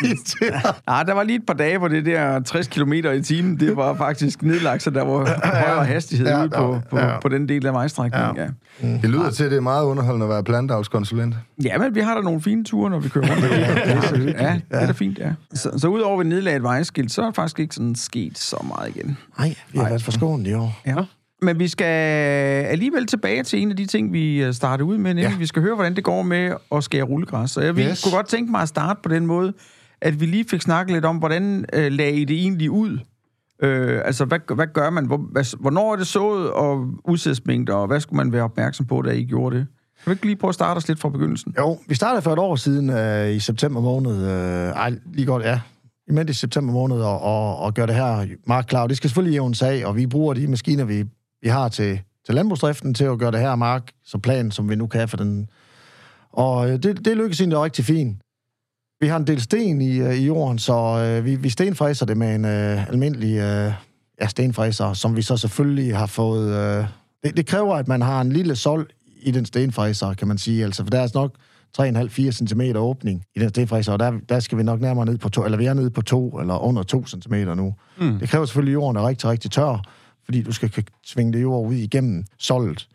[0.04, 0.76] Irriteret.
[0.88, 3.76] ah, der var lige et par dage, hvor det der 60 km i timen, det
[3.78, 7.20] var faktisk nedlagt, så der var højere hastighed Ja, ude på, på, ja.
[7.20, 8.36] på den del af vejstrækningen.
[8.38, 8.48] Ja.
[8.88, 8.88] Ja.
[9.02, 11.36] Det lyder til, at det er meget underholdende at være plantavlskonsulent.
[11.64, 13.44] ja, men vi har da nogle fine ture, når vi kører rundt.
[14.42, 15.32] ja, det er da fint, ja.
[15.54, 18.66] Så, så udover at vi nedlagde et vejskilt, så er faktisk ikke sådan sket så
[18.68, 19.18] meget igen.
[19.40, 20.80] Nej, vi har været forskånet i år.
[20.86, 20.96] Ja.
[21.42, 21.86] Men vi skal
[22.66, 25.38] alligevel tilbage til en af de ting, vi øh, startede ud med, nemlig ja.
[25.38, 27.52] vi skal høre, hvordan det går med at skære rullegræs.
[27.52, 27.86] Så jeg yes.
[27.88, 28.04] Yes.
[28.04, 29.54] kunne godt tænke mig at starte på den måde,
[30.02, 33.00] at vi lige fik snakket lidt om, hvordan øh, lagde I det egentlig ud?
[33.64, 35.06] Øh, altså, hvad, hvad gør man?
[35.06, 39.02] Hvor, hvad, hvornår er det sået, og udsædsmængder, og hvad skulle man være opmærksom på,
[39.02, 39.68] da I gjorde det?
[40.04, 41.56] Kan vi ikke lige prøve at starte os lidt fra begyndelsen?
[41.58, 44.26] Jo, vi startede for et år siden øh, i september måned.
[44.26, 45.60] Øh, ej, lige godt, ja.
[46.08, 48.90] I midt i september måned og, og, og gøre det her meget klart.
[48.90, 51.04] Det skal selvfølgelig jævnes af, og vi bruger de maskiner, vi,
[51.42, 54.76] vi har til, til landbrugsdriften, til at gøre det her mark så plan, som vi
[54.76, 55.50] nu kan for den.
[56.32, 58.18] Og øh, det, det lykkes egentlig rigtig fint.
[59.00, 62.18] Vi har en del sten i, øh, i jorden, så øh, vi, vi stenfræser det
[62.18, 63.74] med en øh, almindelig øh,
[64.22, 66.56] ja, stenfræser, som vi så selvfølgelig har fået...
[66.56, 66.86] Øh,
[67.24, 68.88] det, det kræver, at man har en lille sol
[69.22, 70.64] i den stenfræser, kan man sige.
[70.64, 71.36] Altså, for der er nok
[71.80, 75.30] 3,5-4 cm åbning i den stenfræser, og der, der skal vi nok nærmere ned på
[75.30, 77.74] to, eller vi er nede på to, eller under 2 cm nu.
[78.00, 78.20] Mm.
[78.20, 79.84] Det kræver selvfølgelig, at jorden er rigtig, rigtig tør,
[80.26, 82.88] fordi du skal kan svinge det jord ud igennem soldet.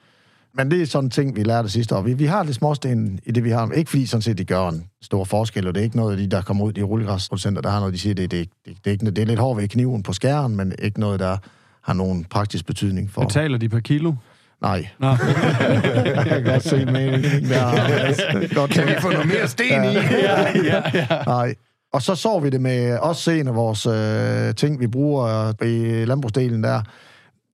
[0.54, 2.02] Men det er sådan en ting, vi lærte sidste år.
[2.02, 3.70] Vi, vi har lidt småsten i det, vi har.
[3.70, 6.18] Ikke fordi sådan set, det gør en stor forskel, og det er ikke noget af
[6.18, 8.86] de, der kommer ud, de rullegræsproducenter, der har noget, de siger, det, det, det, det,
[8.86, 11.36] er ikke, det er lidt hårdt ved kniven på skæren, men ikke noget, der
[11.82, 13.22] har nogen praktisk betydning for...
[13.22, 14.12] Betaler de per kilo?
[14.62, 14.88] Nej.
[14.98, 15.08] Nå.
[16.16, 18.54] jeg kan godt se meningen der.
[18.54, 19.94] godt Kan vi få noget mere sten i?
[19.94, 21.06] ja, ja, ja.
[21.26, 21.54] Nej.
[21.92, 26.04] Og så så vi det med også en af vores øh, ting, vi bruger i
[26.04, 26.82] landbrugsdelen der.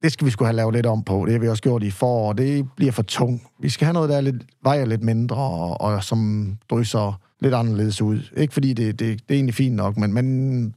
[0.02, 1.22] Det skal vi skulle have lavet lidt om på.
[1.26, 2.32] Det har vi også gjort i forår.
[2.32, 3.42] Det bliver for tung.
[3.60, 7.54] Vi skal have noget, der er lidt, vejer lidt mindre, og, og som drysser lidt
[7.54, 8.20] anderledes ud.
[8.36, 10.74] Ikke fordi det, det, det er egentlig fint nok, men, men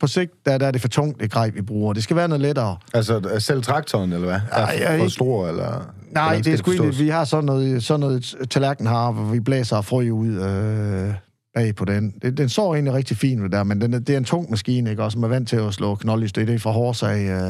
[0.00, 1.92] på sigt, der, der er det for tungt, det grej, vi bruger.
[1.92, 2.76] Det skal være noget lettere.
[2.94, 4.40] Altså, selv traktoren, eller hvad?
[4.52, 5.92] Er Ej, jeg for ikke- stor, eller...
[6.12, 9.40] Nej, det er sgu egentlig, vi har sådan noget, sådan noget tallerken har, hvor vi
[9.40, 11.14] blæser frø ud øh,
[11.54, 12.14] bag på den.
[12.22, 14.90] Det, den så egentlig rigtig fint der, men den, er- det er en tung maskine,
[14.90, 15.02] ikke?
[15.02, 16.52] Og som er vant til at slå knold i stykker.
[16.52, 16.70] Det er fra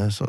[0.04, 0.24] øh, så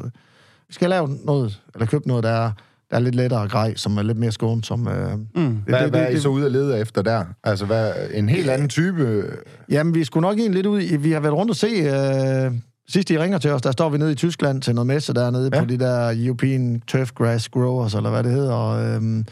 [0.68, 2.52] vi skal lave noget, eller købe noget, der er,
[2.90, 4.88] der er lidt lettere grej, som er lidt mere skånsom.
[4.88, 5.14] Øh.
[5.14, 5.26] Mm.
[5.36, 7.26] Det, Hvad, hvad er I så ude og lede efter der?
[7.44, 9.24] Altså, hvad, en helt anden type...
[9.70, 10.96] Jamen, vi skulle nok egentlig lidt ud i...
[10.96, 11.68] Vi har været rundt og se...
[11.68, 12.52] Øh,
[12.90, 15.50] sidst I ringer til os, der står vi nede i Tyskland til noget messe dernede
[15.54, 15.60] ja.
[15.60, 18.54] På de der European Turf Grass Growers, eller hvad det hedder.
[18.54, 19.26] Og, øhm,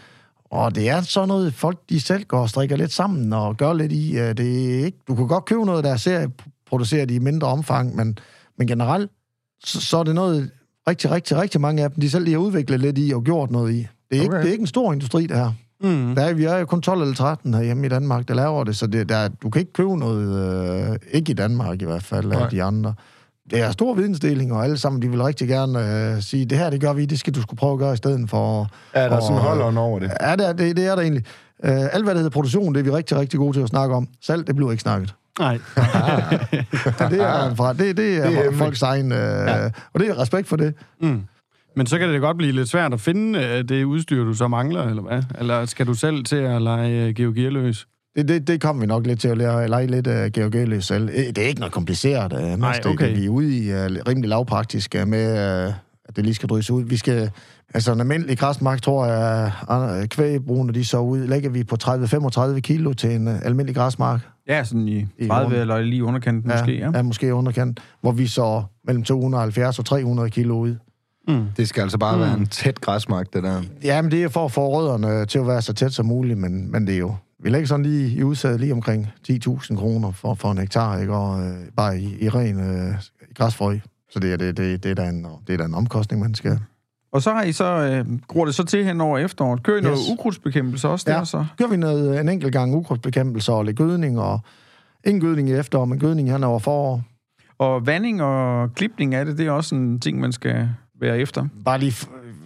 [0.52, 3.74] og det er sådan noget, folk de selv går og strikker lidt sammen og gør
[3.74, 4.18] lidt i.
[4.18, 7.96] Øh, det er ikke, du kan godt købe noget, der er serieproduceret i mindre omfang,
[7.96, 8.18] men,
[8.58, 9.12] men generelt,
[9.64, 10.50] så, så er det noget,
[10.90, 13.52] rigtig, rigtig, rigtig mange af dem, de selv lige har udviklet lidt i og gjort
[13.52, 13.88] noget i.
[14.12, 14.42] Det er, ikke, Okay.
[14.42, 15.52] det er ikke en stor industri, det her.
[15.84, 16.16] Mm.
[16.16, 18.76] Der er, vi er jo kun 12 eller 13 herhjemme i Danmark, der laver det,
[18.76, 22.32] så det, der, du kan ikke købe noget, øh, ikke i Danmark i hvert fald,
[22.32, 22.94] af de andre.
[23.52, 26.70] Det er stor vidensdeling, og alle sammen, de vil rigtig gerne øh, sige, det her,
[26.70, 28.70] det gør vi, det skal du skulle prøve at gøre i stedet for...
[28.94, 30.12] Er der og- sådan holder over det?
[30.22, 31.24] Ja, det er, det, det er der egentlig.
[31.64, 33.96] Øh, alt, hvad der hedder produktion, det er vi rigtig, rigtig gode til at snakke
[33.96, 34.08] om.
[34.22, 35.14] Salg, det bliver ikke snakket.
[35.40, 35.58] Nej.
[37.12, 39.12] Det er, fra, det, det er, Det er det er folks egen...
[39.12, 39.66] Øh, ja.
[39.66, 40.74] Og det er respekt for det.
[41.02, 41.22] Mm.
[41.76, 44.48] Men så kan det godt blive lidt svært at finde øh, det udstyr, du så
[44.48, 45.24] mangler, eller hvad?
[45.40, 47.88] Eller skal du selv til at lege øh, Georg løs?
[48.16, 51.08] Det, det, det kommer vi nok lidt til at lære, lege lidt uh, selv.
[51.08, 52.34] Det er ikke noget kompliceret.
[52.34, 52.94] Uh, Nej, okay.
[52.94, 53.16] okay.
[53.16, 55.32] Vi er ude i uh, rimelig lavpraktisk uh, med,
[55.68, 55.74] uh,
[56.06, 56.84] at det lige skal drysse ud.
[56.84, 57.32] Vi skal,
[57.74, 62.60] altså en almindelig græsmark, tror jeg, uh, kvægbrugene, de så ud, lægger vi på 30-35
[62.60, 64.35] kilo til en uh, almindelig græsmark.
[64.48, 65.58] Ja, sådan i I 30 rundt.
[65.58, 66.92] eller lige i underkanten ja, måske, ja.
[66.94, 70.76] ja, måske i underkant, hvor vi så mellem 270 og 300 kilo ud.
[71.28, 71.46] Mm.
[71.58, 72.22] Det skal altså bare mm.
[72.22, 73.62] være en tæt græsmark, det der.
[73.84, 76.40] Ja, men det er for at få rødderne til at være så tæt som muligt,
[76.40, 77.16] men, men det er jo...
[77.40, 81.14] Vi lægger sådan lige i udsædet lige omkring 10.000 kroner for, for en hektar, ikke?
[81.14, 82.96] Og øh, bare i, i ren øh,
[83.36, 83.78] græsfrø.
[84.10, 86.36] Så det er, det, det, det, er da en, det er da en omkostning, man
[86.36, 86.60] skal...
[87.16, 89.64] Og så har I så, øh, gror det så til hen over efteråret.
[89.64, 90.10] Kører I noget Yes.
[90.12, 91.26] ukrudtsbekæmpelse også der, Ja.
[91.26, 91.46] så?
[91.58, 94.40] Gør vi noget, en enkelt gang ukrudtsbekæmpelse og lidt gødning, og
[95.06, 97.02] ingen gødning i efterår, men gødning hen over forår.
[97.58, 100.70] Og vanding og klipning af det, det er også en ting, man skal
[101.02, 101.48] være efter.
[101.66, 101.92] Bare lige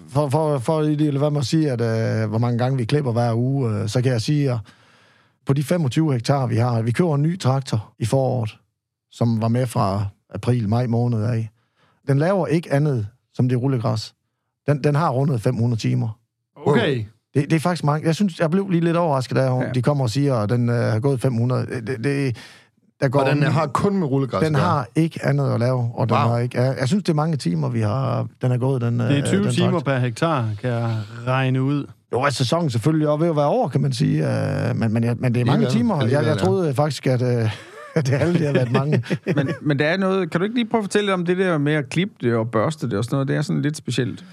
[0.10, 1.82] for, for, for lige at lade være med at sige, at,
[2.24, 4.58] øh, hvor mange gange vi klipper hver uge, øh, så kan jeg sige, at
[5.46, 8.58] på de 25 hektar, vi har, vi køber en ny traktor i foråret,
[9.12, 10.06] som var med fra
[10.36, 11.50] april-maj måned af.
[12.08, 14.14] Den laver ikke andet, som det rullegræs.
[14.68, 16.20] Den, den har rundet 500 timer.
[16.66, 17.04] Okay.
[17.34, 18.08] Det, det er faktisk mange.
[18.08, 19.70] Jeg synes, jeg blev lige lidt overrasket, da Ja.
[19.76, 21.66] de kommer og siger, at den øh, har gået 500.
[21.88, 22.38] Det, det,
[23.02, 26.10] der går Og den har kun med rullegræs den har ikke andet at lave, og
[26.10, 26.28] den Wow.
[26.28, 26.62] har ikke...
[26.62, 28.28] Jeg, jeg synes, det er mange timer, vi har...
[28.42, 31.64] Den er gået, den Det er øh, 20 den timer per hektar, kan jeg regne
[31.64, 31.86] ud.
[32.14, 34.28] Jo, at sæsonen selvfølgelig også ved at være over, kan man sige.
[34.70, 36.02] Øh, men, men, men det er mange timer.
[36.04, 36.34] Jeg, jeg ja.
[36.36, 37.52] troede faktisk, at, øh,
[38.06, 39.04] det alle det har været mange.
[39.36, 40.32] Men, men der er noget...
[40.32, 42.52] Kan du ikke lige prøve at fortælle om det der med at klippe det og
[42.52, 43.28] børste det og sådan noget?
[43.28, 44.26] Det er sådan lidt specielt.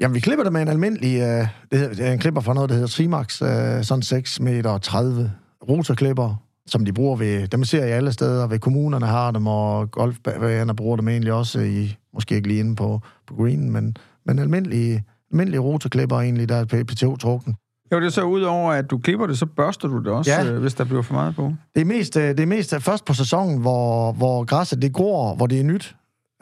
[0.00, 1.20] Jamen, vi klipper det med en almindelig...
[1.20, 3.48] Øh, det hedder, det er en klipper fra noget, der hedder Trimax, øh,
[3.84, 5.32] sådan 6 meter 30
[5.68, 7.48] rotorklipper, som de bruger ved...
[7.48, 8.46] Dem ser jeg alle steder.
[8.46, 11.96] Ved kommunerne har dem, og golfbaner bruger dem egentlig også i...
[12.14, 16.64] Måske ikke lige inde på, på greenen, men, men almindelige, almindelige rotorklipper egentlig, der er
[16.64, 17.54] PTO-trukken.
[17.92, 20.52] Jo, det er så udover, at du klipper det, så børster du det også, Ja.
[20.52, 21.52] øh, hvis der bliver for meget på.
[21.74, 24.92] Det er mest, øh, det er mest øh, først på sæsonen, hvor, hvor græsset det
[24.92, 25.96] gror, hvor det er nyt.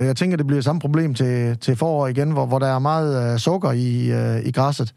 [0.07, 3.33] Jeg tænker, det bliver samme problem til, til forår igen, hvor, hvor der er meget
[3.33, 4.95] øh, sukker i, øh, i græsset.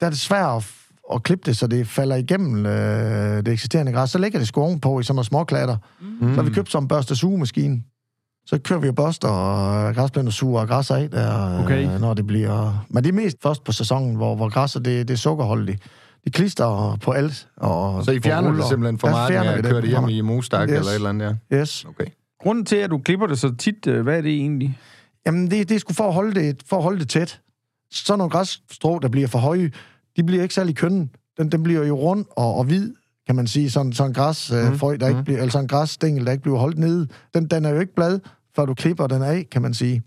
[0.00, 0.70] Der er det svært at,
[1.14, 4.10] at klippe det, så det falder igennem øh, det eksisterende græs.
[4.10, 5.76] Så lægger det sgu ovenpå i sådan nogle småklatter.
[6.00, 6.28] Mm.
[6.28, 7.82] Så har vi købt sådan en børste sugemaskine.
[8.46, 11.94] Så kører vi og børster og græsplæner suger græs af, der, Okay.
[11.94, 12.86] øh, når det bliver...
[12.90, 15.82] Men det er mest først på sæsonen, hvor, hvor græsset det, det er sukkerholdigt.
[16.24, 17.48] De klister på alt.
[17.56, 20.68] Og Så I på fjerner det simpelthen fra marken, og kører det hjem i mostak
[20.68, 20.76] Yes.
[20.76, 21.56] eller et eller andet, ja.
[21.56, 21.84] Yes.
[21.84, 22.04] Okay.
[22.40, 24.78] Grunden til, at du klipper det så tit, øh, hvad er det egentlig?
[25.26, 27.40] Jamen, det, det er sgu for at, holde det, for at holde det tæt.
[27.90, 29.72] Sådan nogle græsstrå, der bliver for høje,
[30.16, 31.08] de bliver ikke særlig kønne.
[31.38, 32.94] Den, den bliver jo rund og, og hvid,
[33.26, 33.70] kan man sige.
[33.70, 35.24] Sådan, sådan en græs, øh, Mm, der ikke mm.
[35.24, 37.08] bliver, eller sådan en græsstængel, der ikke bliver holdt nede.
[37.34, 38.20] Den, den er jo ikke blad,
[38.56, 40.02] før du klipper den af, kan man sige.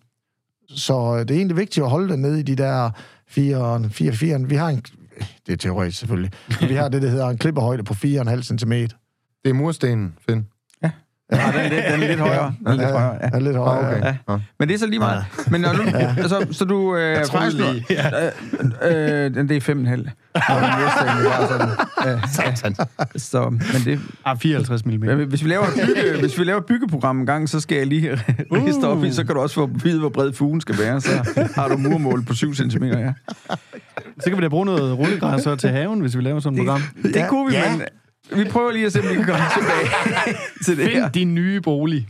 [0.69, 2.91] Så øh, det er egentlig vigtigt at holde den nede i de der
[3.27, 4.39] 4, 4, 4.
[4.47, 4.83] Vi har en,
[5.47, 6.31] det er teoretisk selvfølgelig,
[6.69, 8.71] vi har det, der hedder en klipperhøjde på 4,5 cm.
[8.71, 10.47] Det er murstenen, Finn.
[11.31, 12.53] Ja, den er lidt, den er lidt højere.
[12.59, 13.29] Den er lidt højere, ja.
[13.33, 13.87] Er lidt Ah, højere.
[13.97, 14.01] okay.
[14.05, 14.15] Ja.
[14.29, 14.37] Ja.
[14.59, 15.25] Men det er så lige meget.
[15.51, 15.81] Men når du,
[16.17, 16.95] altså, så du...
[16.95, 17.85] Øh, Jeg troede lige,
[18.83, 20.01] øh, øh, det er fem og en halv.
[20.03, 21.67] Den er sådan.
[22.05, 22.19] Ja, ja.
[23.15, 24.91] Så, men det, Ah, 54 mm.
[25.27, 27.87] hvis vi laver et bygge, hvis vi laver et byggeprogram en gang, så skal jeg
[27.87, 28.11] lige
[28.51, 31.01] riste op i, så kan du også få vide, hvor bred fugen skal være.
[31.01, 31.09] Så
[31.55, 33.13] har du murmål på 7 cm, ja.
[34.19, 36.65] Så kan vi da bruge noget rullegræs så til haven, hvis vi laver sådan et
[36.65, 36.81] program.
[37.03, 37.27] Det Ja.
[37.29, 37.71] kunne vi, Ja.
[37.71, 37.81] men
[38.35, 41.03] vi prøver lige at se, om vi kan komme tilbage til det her.
[41.03, 42.07] Find din nye bolig.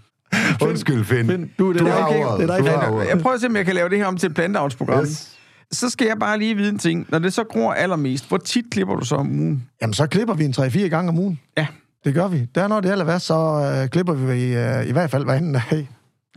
[0.61, 1.29] Undskyld, Finn.
[1.29, 2.23] Finn, du, det er Du har okay?
[2.23, 2.49] ordet.
[2.49, 3.01] Det er dig, Du.
[3.01, 4.57] Jeg prøver at se, om jeg kan lave det her om til et.
[5.01, 5.37] Yes.
[5.71, 7.05] Så skal jeg bare lige vide en ting.
[7.09, 9.63] Når det så gror allermest, hvor tit klipper du så om ugen?
[9.81, 11.39] Jamen, så klipper vi en 3-4 gange om ugen.
[11.57, 11.67] Ja.
[12.05, 12.47] Det gør vi.
[12.55, 15.33] Der når det er aller værst, så øh, klipper vi øh, i hvert fald hver
[15.33, 15.89] anden dag.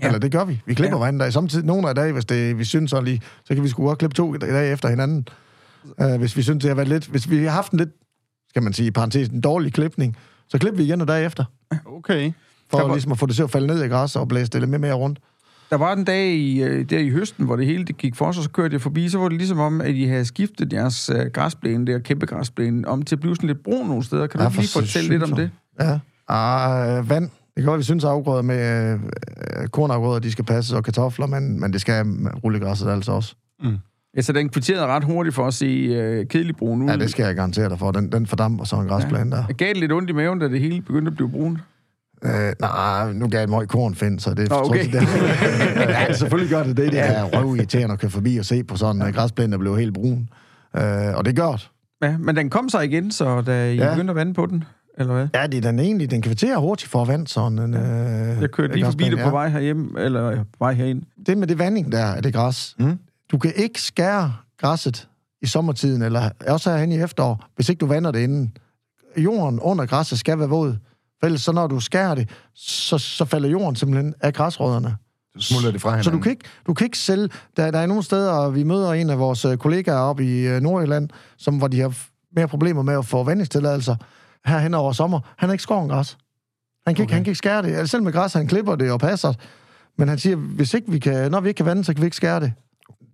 [0.03, 0.07] Ja.
[0.07, 0.61] Eller det gør vi.
[0.67, 0.99] Vi klipper Ja.
[0.99, 1.33] hver anden dag.
[1.33, 3.99] Samtidig nogle af dage, hvis det, vi synes så lige, så kan vi sgu godt
[3.99, 5.29] klippe to dage efter hinanden.
[5.99, 7.07] Uh, hvis vi synes, det har været lidt...
[7.07, 7.91] Hvis vi har haft en lidt,
[8.55, 10.17] skal man sige, i parentes, en dårlig klipning,
[10.49, 11.45] så klipper vi igen en dag efter.
[11.87, 12.33] Okay.
[12.71, 14.51] For Der var- ligesom at få det til at falde ned i græs og blæse
[14.51, 15.19] det lidt mere, mere rundt.
[15.71, 18.33] Der var den dag i, øh, der i høsten, hvor det hele det gik for
[18.33, 21.11] sig, så kørte jeg forbi, så var det ligesom om, at I havde skiftet jeres
[21.11, 24.27] øh, græsplæne, der kæmpe græsplæne, om til at blive sådan lidt brun nogle steder.
[24.27, 25.53] Kan du Ja, ikke lige for fortælle lidt om sindssygt.
[25.81, 25.85] det?
[25.87, 25.99] Ja.
[26.35, 27.25] Ah, vand.
[27.25, 27.31] Det
[27.62, 31.61] kan godt, vi synes, at afgrøder med øh, kornafgrøder, de skal passes, og kartofler, men,
[31.61, 32.07] men det skal
[32.45, 33.35] rullegræsset altså også.
[34.16, 36.88] Ja, så den kvitterede ret hurtigt for at se øh, kedelig brun ud.
[36.88, 37.90] Ja, det skal jeg garantere dig for.
[37.90, 39.44] Den, den fordamper sådan en græsplæne der.
[39.48, 41.61] Jeg gav det lidt ondt i maven, da det hele begyndte at blive brun.
[42.24, 44.66] Øh, nej, nu gav jeg et møg korn, Finn, så det Nå, okay.
[44.66, 46.92] tror jeg, det, ja, selvfølgelig gør det det.
[46.92, 49.94] Det er røvirriterende at køre forbi og se på sådan en græsplæne, der blev helt
[49.94, 50.29] brun.
[50.77, 50.83] Øh,
[51.16, 51.70] og det er godt.
[52.03, 53.85] Ja, men den kom så igen, så da I ja.
[53.85, 53.90] Ja.
[53.94, 54.64] begyndte at vande på den,
[54.98, 55.29] eller hvad?
[55.35, 56.11] Ja, det er den egentlig.
[56.11, 57.74] Den kvitterer hurtigt for vand, sådan en...
[57.74, 61.03] Øh, Jeg kørte lige forbi det på vej herhjem, eller på vej herind.
[61.27, 62.74] Det med det vanding der, af det græs.
[62.79, 62.98] Mm.
[63.31, 65.09] Du kan ikke skære græsset
[65.43, 68.57] i sommertiden, eller også herhen i efterår, hvis ikke du vander det inden.
[69.17, 70.77] Jorden under græsset skal være våd.
[71.21, 74.97] For ellers så når du skærer det, så, så falder jorden simpelthen af græsrødderne.
[75.39, 76.05] Så smuldrer det fra hinanden.
[76.05, 77.29] Så du kan ikke, du kan ikke sælge...
[77.57, 80.61] Der, der er nogle steder, vi møder en af vores øh, kollegaer oppe i øh,
[80.61, 81.97] Nordjylland, som, hvor de har
[82.37, 83.97] mere problemer med at få vandingstilladelser
[84.45, 85.21] her hen over sommer.
[85.37, 86.19] Han har ikke skoven græs.
[86.87, 87.03] Han kan, okay.
[87.03, 87.75] ikke, han kan ikke skære det.
[87.75, 89.33] Altså, selv med græs, han klipper det og passer.
[89.99, 92.07] Men han siger, hvis ikke vi kan, når vi ikke kan vande, så kan vi
[92.07, 92.53] ikke skære det.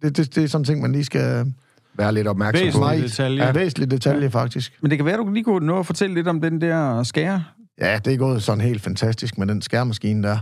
[0.02, 1.52] Det, det, det er sådan en ting, man lige skal...
[1.94, 2.88] Være lidt opmærksom på.
[2.88, 3.44] Væsentlig detalje.
[3.44, 4.28] Ja, væsentlig detalje, ja.
[4.28, 4.78] faktisk.
[4.82, 7.44] Men det kan være, du lige kunne nå at fortælle lidt om den der skære.
[7.80, 10.38] Ja, det er gået sådan helt fantastisk med den skærmaskine der.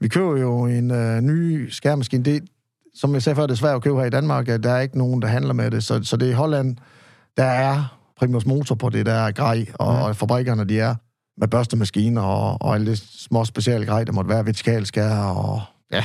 [0.00, 2.22] Vi køber jo en øh, ny skærmaskine.
[2.22, 2.44] Det,
[2.94, 4.48] som jeg sagde før, det er svært at købe her i Danmark.
[4.48, 5.84] at Der er ikke nogen, der handler med det.
[5.84, 6.76] Så, så det er i Holland,
[7.36, 10.94] der er primus motor på det der grej, og, og fabrikkerne, de er
[11.40, 15.60] med børstemaskiner og, og alle det små specielle grej, der måtte være vertikalskær og
[15.92, 16.04] ja.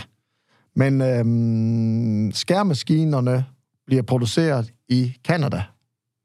[0.75, 3.45] Men øhm, skærmaskinerne
[3.86, 5.63] bliver produceret i Kanada.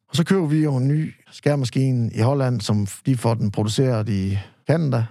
[0.08, 4.08] Og så køber vi jo en ny skærmaskine i Holland, som de får den produceret
[4.08, 5.04] i Kanada.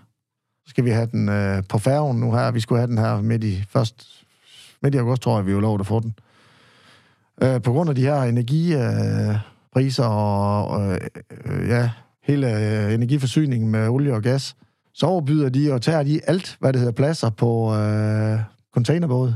[0.65, 2.51] Så skal vi have den øh, på færgen nu her.
[2.51, 4.25] Vi skulle have den her midt i, først,
[4.81, 6.13] midt i august, tror jeg, vi er lovet at få den.
[7.41, 9.37] Øh, på grund af de her energipriser øh,
[9.73, 10.99] priser og øh,
[11.45, 11.89] øh, ja,
[12.23, 14.55] hele øh, energiforsyningen med olie og gas,
[14.93, 18.39] så overbyder de og tager de alt, hvad det hedder, pladser på øh,
[18.75, 19.35] containerbåde.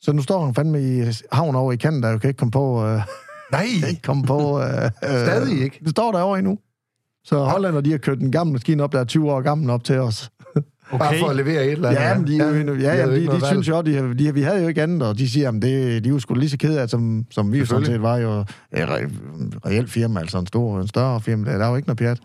[0.00, 2.84] Så nu står han fandme i havn over i Canada, og kan ikke komme på...
[2.86, 3.00] Øh,
[3.52, 4.60] Nej, ikke komme på...
[4.60, 5.78] Øh, Stadig ikke?
[5.82, 6.58] Det står derovre endnu.
[7.24, 9.70] Så Holland, og de har kørt en gammel maskine op, der er 20 år gammel
[9.70, 10.30] op til os.
[10.98, 12.38] bare for at levere et eller andet.
[12.38, 14.42] Ja, men de, ja, ja, ja, de, de, de synes jo, de, har- de, vi
[14.42, 16.56] havde jo ikke andet, og de siger, at det, de er jo sgu lige så
[16.58, 19.08] kede af, som, som vi jo sådan set var jo et re,
[19.66, 21.50] reelt firma, altså en, stor, en større firma.
[21.50, 22.18] Der, der er jo ikke noget pjat.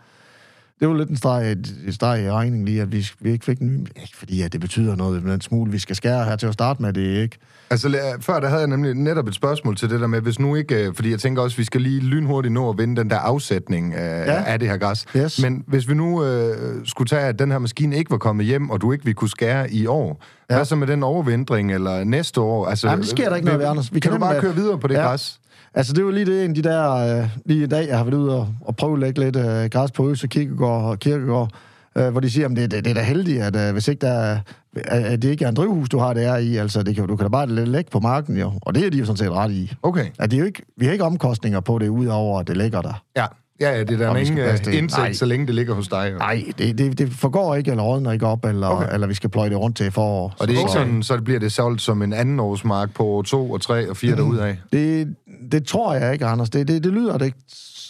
[0.79, 3.59] Det var lidt en streg, et streg i regningen lige, at vi, vi ikke fik
[3.59, 3.79] en ny...
[3.79, 6.53] Ikke fordi, at det betyder noget, men en smule, vi skal skære her til at
[6.53, 7.37] starte med, det er ikke...
[7.69, 10.55] Altså, før der havde jeg nemlig netop et spørgsmål til det der med, hvis nu
[10.55, 13.17] ikke, øh, fordi jeg tænker også, vi skal lige lynhurtigt nå at vinde den der
[13.17, 14.43] afsætning øh, ja.
[14.43, 15.05] af det her græs.
[15.17, 15.41] Yes.
[15.41, 18.69] Men hvis vi nu øh, skulle tage, at den her maskine ikke var kommet hjem,
[18.69, 20.55] og du ikke ville kunne skære i år, ja.
[20.55, 22.65] hvad så med den overvintring eller næste år?
[22.65, 23.93] Altså, Jamen, det sker der ikke noget ved, Anders.
[23.93, 25.01] Vi kan, kan du bare nemlig- køre videre på det ja.
[25.01, 25.39] græs?
[25.77, 26.91] Altså, det var lige det, en af de der...
[27.19, 29.65] Øh, lige i dag, jeg har været ude og, og prøve at lægge lidt øh,
[29.69, 31.49] græs på Øse Kirkegård og Kirkegård,
[31.97, 34.01] øh, hvor de siger, at det, det, det er da heldigt, at øh, hvis ikke
[34.01, 34.39] der er,
[34.85, 37.15] at det ikke er en drivhus, du har det er i, altså det kan, du
[37.15, 38.51] kan da bare lægge på marken, jo.
[38.61, 39.73] Og det er de jo sådan set ret i.
[39.83, 40.05] Okay.
[40.19, 42.81] At det er jo ikke, vi har ikke omkostninger på det, udover at det ligger
[42.81, 43.03] der.
[43.17, 43.25] Ja.
[43.61, 44.91] Ja, ja, det er der Og ingen øh, det.
[44.97, 45.13] Nej.
[45.13, 46.13] så længe det ligger hos dig.
[46.19, 48.93] Nej, det, det, det forgår ikke, eller rådner ikke op, eller, okay.
[48.93, 50.33] Eller vi skal pløje det rundt til forår.
[50.39, 53.03] Og det er ikke Så- sådan, så bliver det solgt som en anden årsmark på
[53.05, 54.17] år 2 og 3 og 4 mm.
[54.17, 54.55] derudad.
[54.73, 55.15] Det,
[55.51, 56.49] det tror jeg ikke, Anders.
[56.49, 57.37] Det, det, det lyder det ikke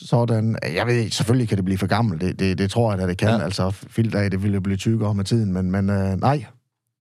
[0.01, 0.57] sådan.
[0.75, 2.21] Jeg ved ikke, selvfølgelig kan det blive for gammelt.
[2.21, 3.27] Det, det, det tror jeg, at det kan.
[3.27, 3.35] Ja.
[3.37, 3.43] Ja.
[3.43, 5.53] Altså, filter af, det vil jo blive tykkere med tiden.
[5.53, 6.45] Men, men øh, nej,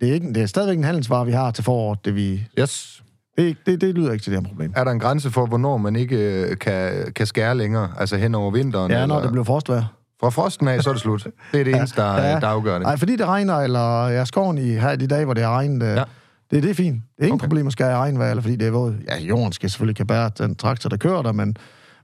[0.00, 2.04] det er, ikke, det er stadigvæk en handelsvare, vi har til foråret.
[2.04, 3.02] Det, vi, Yes.
[3.38, 4.72] det, det, det lyder ikke til det her problem.
[4.76, 7.88] Er der en grænse for, hvornår man ikke øh, kan, kan skære længere?
[7.98, 8.90] Altså hen over vinteren?
[8.90, 9.22] Ja, når eller?
[9.22, 9.84] det bliver frostvejr.
[10.20, 11.26] Fra frosten af, så er det slut.
[11.52, 12.30] Det er det eneste, der, Ja.
[12.32, 12.40] ja.
[12.40, 12.82] der afgør det.
[12.82, 15.50] Nej, fordi det regner, eller jeg skoven i her i de dage, hvor det har
[15.50, 16.02] regnet, ja.
[16.50, 17.02] Det, det er fint.
[17.16, 17.44] Det er ingen okay.
[17.44, 18.94] Problem at skære i regnvejr, fordi det er våd.
[19.08, 21.56] Ja, jorden skal selvfølgelig kan bære den traktor, der kører der, men,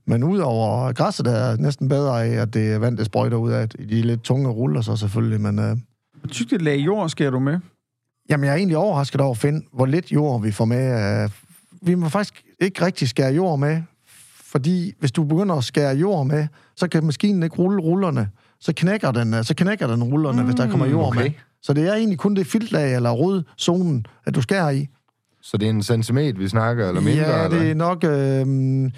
[0.05, 3.51] men udover græsset, der er næsten bedre af, at det er vand, det sprøjter ud
[3.51, 3.69] af.
[3.69, 5.59] De lidt tunge ruller så selvfølgelig, men...
[5.59, 5.77] Øh,
[6.19, 7.59] Hvor tykt et lag jord skærer du med?
[8.29, 11.23] Jamen, jeg er egentlig overrasket over at finde, hvor lidt jord vi får med.
[11.23, 11.29] øh,
[11.81, 13.81] Vi må faktisk ikke rigtig skære jord med,
[14.43, 18.29] fordi hvis du begynder at skære jord med, så kan maskinen ikke rulle rullerne.
[18.59, 21.21] Så knækker den, øh, så knækker den rullerne, mm, hvis der kommer jord okay.
[21.21, 21.31] med.
[21.63, 24.87] Så det er egentlig kun det filtlag eller rodzonen, at du skærer i.
[25.41, 27.21] Så det er en centimeter, vi snakker, eller mindre?
[27.21, 27.73] ja, det er eller?
[27.73, 28.03] nok...
[28.03, 28.91] Øh,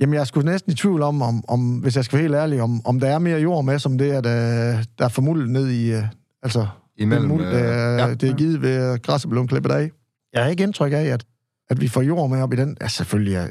[0.00, 2.62] jamen, jeg skulle næsten i tvivl om, om, om, hvis jeg skal være helt ærlig,
[2.62, 5.68] om, om der er mere jord med, som det er, der, der er formuldet ned
[5.68, 5.92] i...
[5.92, 6.02] Øh,
[6.42, 8.14] altså, Imellem, den muld, øh, øh, ja.
[8.14, 9.90] det er givet ved at græsset blev klippet af.
[10.32, 11.24] Jeg har ikke indtryk af, at,
[11.70, 12.76] at vi får jord med op i den.
[12.80, 13.46] Ja, selvfølgelig er,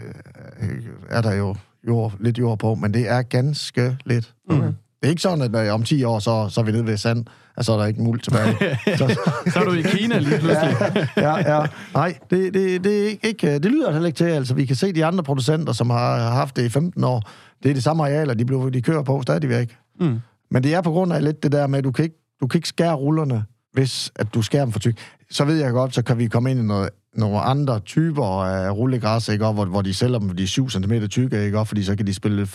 [0.62, 1.56] øh, er der jo
[1.88, 4.34] jord, lidt jord på, men det er ganske lidt.
[4.50, 4.74] Okay.
[5.02, 6.98] Det er ikke sådan, at øh, om 10 år, så, så er vi nede ved
[6.98, 7.26] sand,
[7.58, 8.54] og så er der ikke muld tilbage.
[8.98, 9.18] så,
[9.54, 10.78] Så er du i Kina lige pludselig.
[11.18, 11.66] ja, ja.
[11.94, 14.24] Nej, det, det, det, ikke, det lyder heller ikke til.
[14.26, 17.24] Altså, vi kan se de andre producenter, som har haft det i 15 år.
[17.64, 19.76] Det er de samme arealer, de, blev, de kører på stadigvæk.
[20.00, 20.20] Mm.
[20.52, 22.48] Men det er på grund af lidt det der med, at du kan ikke, du
[22.48, 24.98] kan ikke skære rullerne, hvis at du skærer dem for tyk.
[25.32, 28.72] Så ved jeg godt, så kan vi komme ind i noget, nogle andre typer af
[28.72, 29.46] rullegræs, ikke?
[29.46, 31.60] Og hvor, hvor de sælger dem, de er 7 cm tykke, ikke?
[31.60, 32.48] Og fordi så kan de spille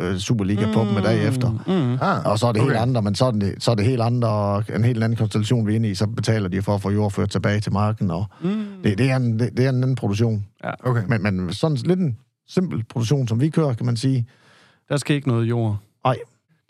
[0.00, 1.50] øh, Superliga på dem dag efter.
[1.66, 1.98] Mm.
[2.02, 2.70] Ah, Og så er det okay.
[2.70, 5.66] helt andre, men så er det, så er det helt andre, en helt anden konstellation,
[5.66, 5.94] vi er inde i.
[5.94, 8.64] Så betaler de for at få jord ført tilbage til marken, og Mm.
[8.84, 10.46] det, det, er en, det, det er en anden produktion.
[10.84, 11.02] Okay.
[11.08, 12.16] Men, men sådan lidt en
[12.48, 14.26] simpel produktion, som vi kører, kan man sige.
[14.88, 15.78] Der skal ikke noget jord.
[16.04, 16.16] Nej,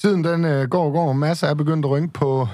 [0.00, 2.48] Tiden den øh, går og går, og masser er begyndt at rynke på,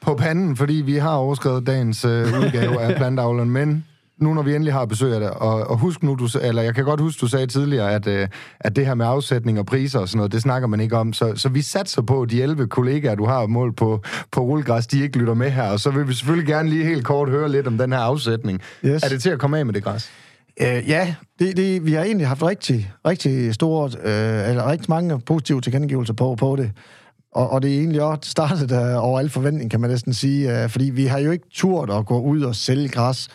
[0.00, 3.84] på panden, fordi vi har overskrevet dagens øh, udgave af plantavlen, men
[4.20, 6.74] nu når vi endelig har besøg af det, og, og husk nu, du, eller jeg
[6.74, 8.28] kan godt huske, du sagde tidligere, at, øh,
[8.60, 11.12] at det her med afsætning og priser og sådan noget, det snakker man ikke om,
[11.12, 14.02] så, så vi satser på, at de 11 kollegaer, du har mål på,
[14.32, 17.04] på rullegræs, de ikke lytter med her, og så vil vi selvfølgelig gerne lige helt
[17.04, 18.60] kort høre lidt om den her afsætning.
[18.84, 19.02] Yes.
[19.02, 20.10] Er det til at komme af med det græs?
[20.60, 25.20] Øh, ja, det, det, vi har egentlig haft rigtig, rigtig store, øh, eller rigtig mange
[25.20, 26.70] positive tilkendegivelser på, på det.
[27.32, 30.64] Og, og det er egentlig også startet uh, over al forventning, kan man næsten sige.
[30.64, 33.28] Uh, fordi vi har jo ikke turt at gå ud og sælge græs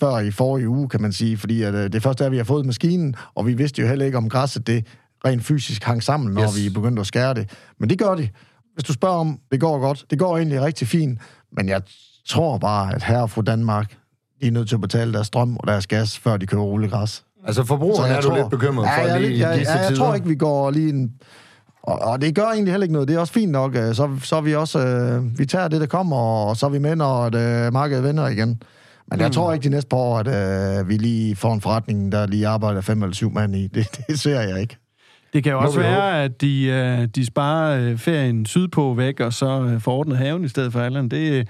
[0.00, 1.36] før i forrige uge, kan man sige.
[1.38, 3.88] Fordi at, uh, det første er, at vi har fået maskinen, og vi vidste jo
[3.88, 4.86] heller ikke, om græsset det
[5.26, 6.56] rent fysisk hang sammen, når Yes.
[6.56, 7.50] vi begyndte at skære det.
[7.80, 8.28] Men det gør de.
[8.74, 10.04] Hvis du spørger om, det går godt.
[10.10, 11.18] Det går egentlig rigtig fint.
[11.56, 11.82] Men jeg
[12.28, 13.94] tror bare, at her fra Danmark,
[14.42, 17.24] de er nødt til at betale deres strøm og deres gas, før de kører rullegræs.
[17.46, 19.72] Altså forbrugeren er du lidt bekymret ja, for jeg, er lige lidt- i jeg, disse
[19.72, 20.04] jeg, jeg tider.
[20.04, 21.12] tror ikke, vi går lige en...
[21.82, 23.08] Og, og det gør egentlig heller ikke noget.
[23.08, 23.74] Det er også fint nok.
[23.76, 24.78] øh, Så, så vi også...
[24.86, 27.24] Øh, vi tager det, der kommer, og så er vi med, når
[27.66, 28.62] øh, markedet vender igen.
[29.10, 29.22] Men Mm.
[29.22, 32.26] jeg tror ikke de næste par år, at øh, vi lige får en forretning, der
[32.26, 33.66] lige arbejder fem eller syv mand i.
[33.66, 34.76] Det, det ser jeg ikke.
[35.32, 39.20] Det kan jo Må også være, at de, øh, de sparer øh, ferien sydpå væk,
[39.20, 41.08] og så øh, får ordnet haven i stedet for Allan.
[41.08, 41.44] Det, øh,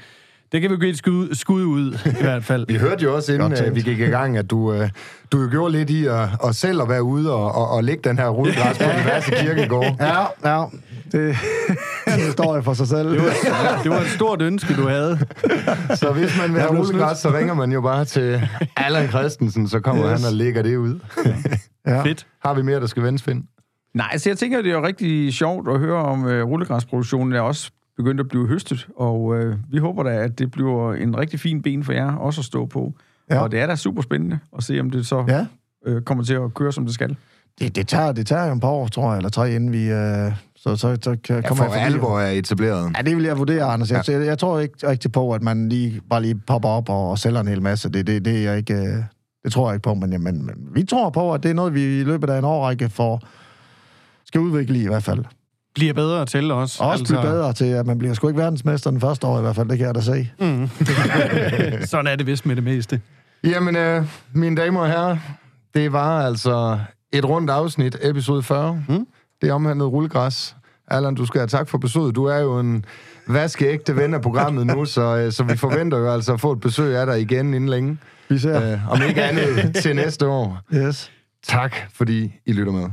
[0.53, 2.67] det kan vi jo give et skud, skud ud, i hvert fald.
[2.73, 4.89] Vi hørte jo også, inden øh, vi gik i gang, at du, øh,
[5.33, 8.09] du jo gjorde lidt i at, at selv at være ude og, og, og lægge
[8.09, 9.97] den her rullegræs på diverse kirkegårde.
[10.01, 10.25] Ja,
[10.57, 10.65] ja.
[11.13, 11.37] Det
[12.07, 13.11] er en historie for sig selv.
[13.11, 15.19] Det var, det var et stort ønske, du havde.
[15.95, 18.43] Så hvis man vil have rullegræs, så ringer man jo bare til
[18.77, 20.21] Allan Christensen, så kommer Yes.
[20.21, 20.99] han og lægger det ud.
[21.87, 22.03] Ja.
[22.07, 22.27] Fedt.
[22.45, 23.45] Har vi mere, der skal vendes, Finn?
[23.95, 27.41] Nej, altså jeg tænker, det er jo rigtig sjovt at høre om uh, rullegræsproduktionen er
[27.41, 31.41] også begyndt at blive høstet, og uh, vi håber da, at det bliver en rigtig
[31.41, 32.93] fin ben for jer også at stå på.
[33.31, 33.41] Ja.
[33.41, 35.47] Og det er da super spændende at se, om det så Ja.
[35.93, 37.17] uh, kommer til at køre, som det skal.
[37.59, 39.91] Det, det, tager, det tager jo en par år, tror jeg, eller tre, inden vi...
[39.91, 42.93] Øh, så, så, så kan, Ja, kommer for jeg alvor er etableret.
[42.97, 43.91] Ja, det vil jeg vurdere, Anders.
[43.91, 47.11] Jeg, jeg, jeg tror ikke rigtig på, at man lige bare lige popper op og,
[47.11, 47.89] og sælger en hel masse.
[47.89, 49.03] Det, det, det, er jeg ikke, øh,
[49.45, 51.75] det tror jeg ikke på, men, jamen, men vi tror på, at det er noget,
[51.75, 53.21] vi i løbet af en årrække får,
[54.25, 55.25] skal udvikle i, i hvert fald.
[55.75, 56.81] Bliver bedre til os.
[56.81, 57.15] Og også altså...
[57.15, 59.69] blive bedre til, at man bliver sgu ikke verdensmester den første år i hvert fald,
[59.69, 60.31] det kan jeg da se.
[60.41, 60.69] Mm.
[61.87, 63.01] Sådan er det vist med det meste.
[63.45, 65.17] Jamen, øh, mine damer og herrer,
[65.75, 66.79] det var altså
[67.13, 68.83] et rundt afsnit, episode 40.
[68.89, 69.07] Mm.
[69.43, 70.57] Det omhandlede rullegræs.
[70.89, 72.15] Allan, du skal have tak for besøget.
[72.15, 72.85] Du er jo en
[73.27, 76.61] vaskeægte ven af programmet nu, så, øh, så vi forventer jo altså at få et
[76.61, 77.99] besøg af dig igen inden længe.
[78.29, 78.73] Vi ser.
[78.73, 80.61] Øh, om ikke andet til næste år.
[80.75, 81.13] Yes.
[81.43, 82.89] Tak, fordi I lytter med.